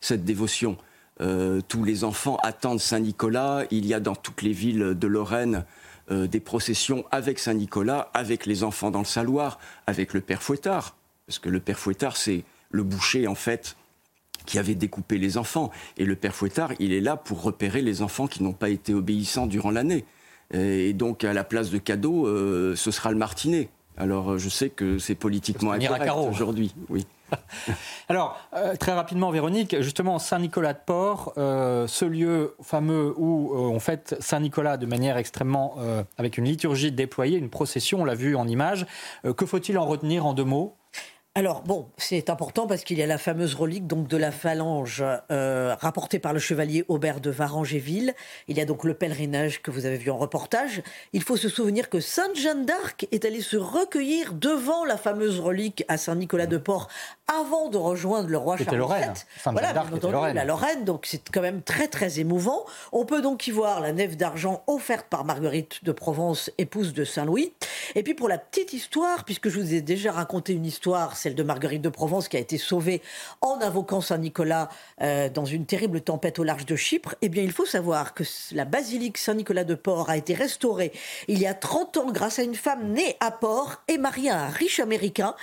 cette 0.00 0.24
dévotion. 0.24 0.78
Euh, 1.22 1.60
tous 1.66 1.84
les 1.84 2.04
enfants 2.04 2.36
attendent 2.42 2.80
Saint-Nicolas. 2.80 3.64
Il 3.70 3.86
y 3.86 3.94
a 3.94 4.00
dans 4.00 4.16
toutes 4.16 4.42
les 4.42 4.52
villes 4.52 4.94
de 4.98 5.06
Lorraine 5.06 5.64
euh, 6.10 6.26
des 6.26 6.40
processions 6.40 7.04
avec 7.12 7.38
Saint-Nicolas, 7.38 8.10
avec 8.12 8.44
les 8.44 8.64
enfants 8.64 8.90
dans 8.90 8.98
le 8.98 9.04
saloir, 9.04 9.58
avec 9.86 10.14
le 10.14 10.20
Père 10.20 10.42
Fouettard. 10.42 10.96
Parce 11.26 11.38
que 11.38 11.48
le 11.48 11.60
Père 11.60 11.78
Fouettard, 11.78 12.16
c'est 12.16 12.44
le 12.70 12.82
boucher, 12.82 13.28
en 13.28 13.36
fait, 13.36 13.76
qui 14.46 14.58
avait 14.58 14.74
découpé 14.74 15.18
les 15.18 15.38
enfants. 15.38 15.70
Et 15.96 16.04
le 16.04 16.16
père 16.16 16.34
Fouettard, 16.34 16.72
il 16.80 16.92
est 16.92 17.00
là 17.00 17.16
pour 17.16 17.42
repérer 17.42 17.82
les 17.82 18.02
enfants 18.02 18.26
qui 18.26 18.42
n'ont 18.42 18.52
pas 18.52 18.70
été 18.70 18.92
obéissants 18.92 19.46
durant 19.46 19.70
l'année. 19.70 20.04
Et 20.52 20.92
donc, 20.92 21.22
à 21.22 21.32
la 21.32 21.44
place 21.44 21.70
de 21.70 21.78
cadeau, 21.78 22.26
euh, 22.26 22.74
ce 22.74 22.90
sera 22.90 23.12
le 23.12 23.16
martinet. 23.16 23.68
Alors, 23.96 24.38
je 24.38 24.48
sais 24.48 24.70
que 24.70 24.98
c'est 24.98 25.14
politiquement 25.14 25.72
incorrect 25.72 26.10
aujourd'hui. 26.28 26.74
Oui. 26.88 27.06
Alors, 28.08 28.38
euh, 28.54 28.76
très 28.76 28.92
rapidement, 28.92 29.30
Véronique, 29.30 29.80
justement, 29.80 30.18
Saint-Nicolas-de-Port, 30.18 31.34
euh, 31.36 31.86
ce 31.86 32.04
lieu 32.04 32.56
fameux 32.62 33.14
où 33.16 33.54
on 33.54 33.78
fête 33.80 34.16
Saint-Nicolas 34.20 34.76
de 34.76 34.86
manière 34.86 35.16
extrêmement. 35.16 35.76
avec 36.18 36.38
une 36.38 36.44
liturgie 36.44 36.92
déployée, 36.92 37.38
une 37.38 37.50
procession, 37.50 38.02
on 38.02 38.04
l'a 38.04 38.14
vu 38.14 38.36
en 38.36 38.46
image. 38.46 38.86
que 39.36 39.46
faut-il 39.46 39.78
en 39.78 39.86
retenir 39.86 40.26
en 40.26 40.32
deux 40.32 40.44
mots? 40.44 40.76
Alors 41.34 41.62
bon, 41.62 41.88
c'est 41.96 42.28
important 42.28 42.66
parce 42.66 42.84
qu'il 42.84 42.98
y 42.98 43.02
a 43.02 43.06
la 43.06 43.16
fameuse 43.16 43.54
relique 43.54 43.86
donc 43.86 44.06
de 44.06 44.18
la 44.18 44.30
phalange 44.30 45.02
euh, 45.30 45.74
rapportée 45.80 46.18
par 46.18 46.34
le 46.34 46.38
chevalier 46.38 46.84
Aubert 46.88 47.22
de 47.22 47.30
Varangéville. 47.30 48.14
Il 48.48 48.58
y 48.58 48.60
a 48.60 48.66
donc 48.66 48.84
le 48.84 48.92
pèlerinage 48.92 49.62
que 49.62 49.70
vous 49.70 49.86
avez 49.86 49.96
vu 49.96 50.10
en 50.10 50.18
reportage. 50.18 50.82
Il 51.14 51.22
faut 51.22 51.38
se 51.38 51.48
souvenir 51.48 51.88
que 51.88 52.00
Sainte 52.00 52.36
Jeanne 52.36 52.66
d'Arc 52.66 53.06
est 53.12 53.24
allée 53.24 53.40
se 53.40 53.56
recueillir 53.56 54.34
devant 54.34 54.84
la 54.84 54.98
fameuse 54.98 55.40
relique 55.40 55.86
à 55.88 55.96
Saint-Nicolas-de-Port 55.96 56.88
avant 57.34 57.70
de 57.70 57.78
rejoindre 57.78 58.28
le 58.28 58.36
roi 58.36 58.58
Charles 58.58 58.76
Lorraine. 58.76 59.14
Voilà, 59.46 59.72
bien 59.72 59.90
entendu, 59.90 60.34
la 60.34 60.44
Lorraine. 60.44 60.84
Donc 60.84 61.06
c'est 61.06 61.30
quand 61.30 61.40
même 61.40 61.62
très 61.62 61.88
très 61.88 62.20
émouvant. 62.20 62.66
On 62.92 63.06
peut 63.06 63.22
donc 63.22 63.46
y 63.46 63.52
voir 63.52 63.80
la 63.80 63.94
nef 63.94 64.18
d'argent 64.18 64.62
offerte 64.66 65.06
par 65.08 65.24
Marguerite 65.24 65.82
de 65.82 65.92
Provence, 65.92 66.50
épouse 66.58 66.92
de 66.92 67.04
Saint-Louis. 67.04 67.54
Et 67.94 68.02
puis 68.02 68.14
pour 68.14 68.28
la 68.28 68.38
petite 68.38 68.72
histoire, 68.72 69.24
puisque 69.24 69.48
je 69.48 69.60
vous 69.60 69.74
ai 69.74 69.80
déjà 69.80 70.12
raconté 70.12 70.52
une 70.52 70.64
histoire 70.64 71.16
celle 71.16 71.34
de 71.34 71.42
Marguerite 71.42 71.82
de 71.82 71.88
Provence 71.88 72.28
qui 72.28 72.36
a 72.36 72.40
été 72.40 72.58
sauvée 72.58 73.02
en 73.40 73.60
invoquant 73.60 74.00
Saint-Nicolas 74.00 74.68
euh, 75.02 75.28
dans 75.28 75.44
une 75.44 75.66
terrible 75.66 76.00
tempête 76.00 76.38
au 76.38 76.44
large 76.44 76.66
de 76.66 76.76
Chypre, 76.76 77.14
eh 77.20 77.28
bien 77.28 77.42
il 77.42 77.52
faut 77.52 77.66
savoir 77.66 78.14
que 78.14 78.24
la 78.52 78.64
basilique 78.64 79.18
Saint-Nicolas 79.18 79.64
de 79.64 79.74
Port 79.74 80.08
a 80.08 80.16
été 80.16 80.34
restaurée 80.34 80.92
il 81.28 81.38
y 81.38 81.46
a 81.46 81.54
30 81.54 81.96
ans 81.98 82.10
grâce 82.10 82.38
à 82.38 82.42
une 82.42 82.54
femme 82.54 82.92
née 82.92 83.16
à 83.20 83.30
Port 83.30 83.82
et 83.88 83.98
mariée 83.98 84.30
à 84.30 84.44
un 84.44 84.48
riche 84.48 84.80
américain. 84.80 85.34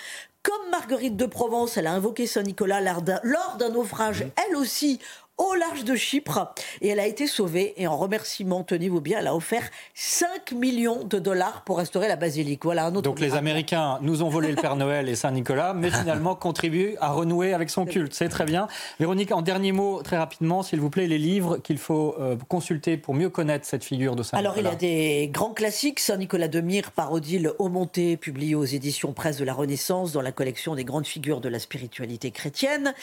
Comme 0.42 0.72
Marguerite 0.72 1.18
de 1.18 1.26
Provence, 1.26 1.76
elle 1.76 1.88
a 1.88 1.94
invoqué 1.94 2.26
Saint-Nicolas 2.26 2.80
lors 2.82 3.58
d'un 3.58 3.70
naufrage, 3.70 4.26
elle 4.48 4.56
aussi, 4.56 5.00
au 5.40 5.56
large 5.56 5.84
de 5.84 5.96
Chypre 5.96 6.54
et 6.82 6.90
elle 6.90 7.00
a 7.00 7.08
été 7.08 7.26
sauvée. 7.26 7.74
Et 7.78 7.88
en 7.88 7.98
remerciement, 7.98 8.64
tenez-vous 8.64 9.02
bien, 9.02 9.20
elle 9.20 9.28
a 9.28 9.36
offert 9.36 9.70
5 9.96 10.52
millions 10.52 11.04
de 11.04 11.18
dollars 11.18 11.64
pour 11.64 11.78
restaurer 11.78 12.08
la 12.08 12.18
basilique. 12.18 12.66
Voilà 12.66 12.86
un 12.86 12.96
autre. 12.96 13.02
Donc 13.02 13.20
les 13.20 13.34
Américains 13.34 14.00
nous 14.02 14.22
ont 14.22 14.30
volé 14.30 14.50
le 14.50 14.56
Père 14.56 14.76
Noël 14.76 15.10
et 15.10 15.16
Saint-Nicolas, 15.16 15.74
mais 15.74 15.90
finalement 15.90 16.36
contribuent 16.50 16.96
à 17.00 17.12
renouer 17.12 17.54
avec 17.54 17.70
son 17.70 17.86
culte. 17.86 18.14
C'est 18.14 18.30
très 18.30 18.46
bien. 18.46 18.68
Véronique, 19.00 19.32
en 19.32 19.42
dernier 19.42 19.72
mot, 19.72 20.02
très 20.04 20.18
rapidement, 20.18 20.62
s'il 20.62 20.80
vous 20.80 20.90
plaît, 20.90 21.08
les 21.08 21.18
livres 21.18 21.58
qu'il 21.58 21.78
faut 21.78 22.16
euh, 22.20 22.36
consulter 22.48 22.98
pour 22.98 23.14
mieux 23.14 23.30
connaître 23.30 23.66
cette 23.66 23.84
figure 23.84 24.16
de 24.16 24.24
Saint-Nicolas. 24.24 24.52
Alors 24.52 24.62
il 24.62 24.70
y 24.70 24.74
a 24.74 24.76
des 24.76 25.30
grands 25.32 25.54
classiques. 25.54 26.00
Saint-Nicolas 26.00 26.50
de 26.50 26.60
Myre, 26.60 26.92
parodie 26.92 27.40
le 27.40 27.56
Haut 27.60 27.70
Monté, 27.70 28.18
publié 28.18 28.56
aux 28.56 28.66
éditions 28.66 29.14
Presse 29.14 29.38
de 29.38 29.46
la 29.46 29.54
Renaissance 29.54 30.12
dans 30.12 30.22
la 30.22 30.32
collection 30.32 30.76
des 30.76 30.84
grandes 30.84 31.08
figures 31.08 31.40
de 31.40 31.50
la 31.50 31.60
spiritualité 31.60 32.32
chrétienne. 32.32 32.94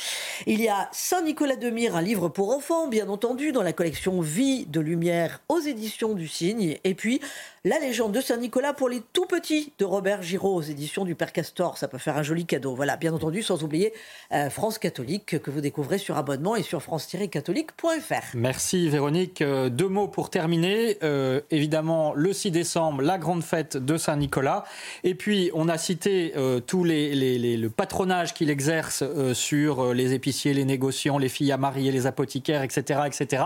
Il 0.47 0.61
y 0.61 0.69
a 0.69 0.89
Saint-Nicolas 0.93 1.57
de 1.57 1.71
Myre, 1.71 1.97
un 1.97 2.03
livre 2.03 2.26
pour 2.29 2.51
enfants, 2.51 2.89
bien 2.89 3.09
entendu, 3.09 3.53
dans 3.53 3.63
la 3.63 3.73
collection 3.73 4.21
Vie 4.21 4.67
de 4.67 4.81
Lumière 4.81 5.41
aux 5.49 5.61
éditions 5.61 6.15
du 6.15 6.29
Cygne. 6.29 6.79
Et 6.85 6.95
puis, 6.95 7.21
la 7.67 7.81
légende 7.81 8.13
de 8.13 8.21
Saint-Nicolas 8.21 8.75
pour 8.75 8.89
les 8.89 9.03
tout 9.13 9.27
petits 9.27 9.73
de 9.81 9.85
Robert 9.85 10.23
Giraud 10.23 10.55
aux 10.55 10.63
éditions 10.63 11.05
du 11.05 11.17
Père 11.17 11.33
Castor. 11.33 11.79
Ça 11.79 11.89
peut 11.89 11.99
faire 11.99 12.17
un 12.17 12.23
joli 12.23 12.47
cadeau. 12.47 12.77
Voilà, 12.77 12.97
bien 12.97 13.13
entendu, 13.13 13.43
sans 13.43 13.65
oublier 13.65 13.93
euh, 14.33 14.51
France 14.51 14.79
Catholique 14.79 15.43
que 15.43 15.51
vous 15.51 15.61
découvrez 15.61 15.99
sur 15.99 16.17
abonnement 16.17 16.55
et 16.55 16.63
sur 16.63 16.81
france-catholique.fr. 16.81 18.37
Merci 18.37 18.89
Véronique. 18.89 19.43
Euh, 19.43 19.69
deux 19.69 19.89
mots 19.89 20.07
pour 20.07 20.31
terminer. 20.31 20.99
Euh, 21.03 21.41
évidemment, 21.51 22.15
le 22.15 22.33
6 22.33 22.53
décembre, 22.53 23.03
la 23.03 23.19
grande 23.19 23.43
fête 23.43 23.77
de 23.77 23.97
Saint-Nicolas. 23.97 24.63
Et 25.03 25.17
puis, 25.17 25.51
on 25.53 25.69
a 25.69 25.77
cité 25.77 26.35
tous 26.69 26.85
les, 26.85 27.57
le 27.57 27.69
patronage 27.69 28.33
qu'il 28.33 28.49
exerce 28.49 29.03
sur 29.33 29.93
les 29.93 30.13
épiciers, 30.13 30.55
les 30.55 30.65
négociants, 30.65 31.19
les 31.19 31.29
filles 31.29 31.51
à 31.51 31.57
marier, 31.57 31.91
les 31.91 32.07
apothicaires, 32.17 32.63
etc. 32.63 33.01
etc. 33.07 33.43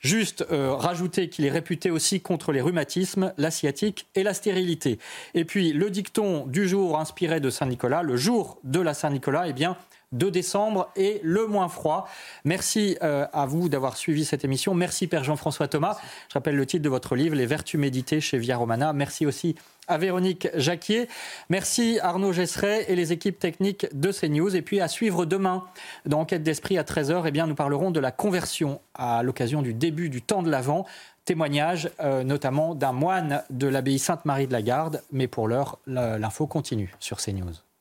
Juste 0.00 0.44
euh, 0.50 0.74
rajouter 0.74 1.28
qu'il 1.28 1.46
est 1.46 1.50
réputé 1.50 1.90
aussi 1.90 2.20
contre 2.20 2.52
les 2.52 2.60
rhumatismes, 2.60 3.32
la 3.38 3.50
sciatique 3.50 4.06
et 4.14 4.22
la 4.22 4.34
stérilité. 4.34 4.98
Et 5.34 5.44
puis 5.44 5.72
le 5.72 5.90
dicton 5.90 6.44
du 6.46 6.68
jour 6.68 6.98
inspiré 6.98 7.40
de 7.40 7.50
Saint-Nicolas, 7.50 8.02
le 8.02 8.16
jour 8.16 8.58
de 8.64 8.80
la 8.80 8.94
Saint-Nicolas, 8.94 9.44
eh 9.46 9.52
bien 9.52 9.76
2 10.12 10.30
décembre 10.30 10.90
et 10.96 11.20
le 11.22 11.46
moins 11.46 11.68
froid. 11.68 12.08
Merci 12.44 12.96
euh, 13.02 13.26
à 13.32 13.46
vous 13.46 13.68
d'avoir 13.68 13.96
suivi 13.96 14.24
cette 14.24 14.44
émission. 14.44 14.74
Merci 14.74 15.06
Père 15.06 15.24
Jean-François 15.24 15.68
Thomas. 15.68 15.98
Je 16.28 16.34
rappelle 16.34 16.56
le 16.56 16.66
titre 16.66 16.82
de 16.82 16.88
votre 16.88 17.16
livre, 17.16 17.34
Les 17.34 17.46
Vertus 17.46 17.80
méditées 17.80 18.20
chez 18.20 18.38
Via 18.38 18.56
Romana. 18.56 18.92
Merci 18.92 19.26
aussi 19.26 19.56
à 19.88 19.98
Véronique 19.98 20.48
Jacquier. 20.54 21.08
Merci 21.48 21.98
Arnaud 22.00 22.32
Gesseret 22.32 22.90
et 22.90 22.96
les 22.96 23.12
équipes 23.12 23.38
techniques 23.38 23.86
de 23.92 24.12
CNews. 24.12 24.54
Et 24.54 24.62
puis 24.62 24.80
à 24.80 24.88
suivre 24.88 25.24
demain 25.24 25.64
dans 26.06 26.20
Enquête 26.20 26.42
d'Esprit 26.42 26.78
à 26.78 26.82
13h, 26.82 27.24
eh 27.26 27.30
bien, 27.30 27.46
nous 27.46 27.54
parlerons 27.54 27.90
de 27.90 28.00
la 28.00 28.12
conversion 28.12 28.80
à 28.94 29.22
l'occasion 29.22 29.62
du 29.62 29.74
début 29.74 30.08
du 30.08 30.22
temps 30.22 30.42
de 30.42 30.50
l'Avent. 30.50 30.86
Témoignage 31.24 31.90
euh, 32.00 32.24
notamment 32.24 32.74
d'un 32.74 32.92
moine 32.92 33.42
de 33.50 33.68
l'abbaye 33.68 33.98
Sainte-Marie 33.98 34.46
de 34.46 34.52
la 34.52 34.62
Garde. 34.62 35.02
Mais 35.12 35.28
pour 35.28 35.48
l'heure, 35.48 35.78
l'info 35.86 36.46
continue 36.46 36.92
sur 36.98 37.18
CNews. 37.18 37.71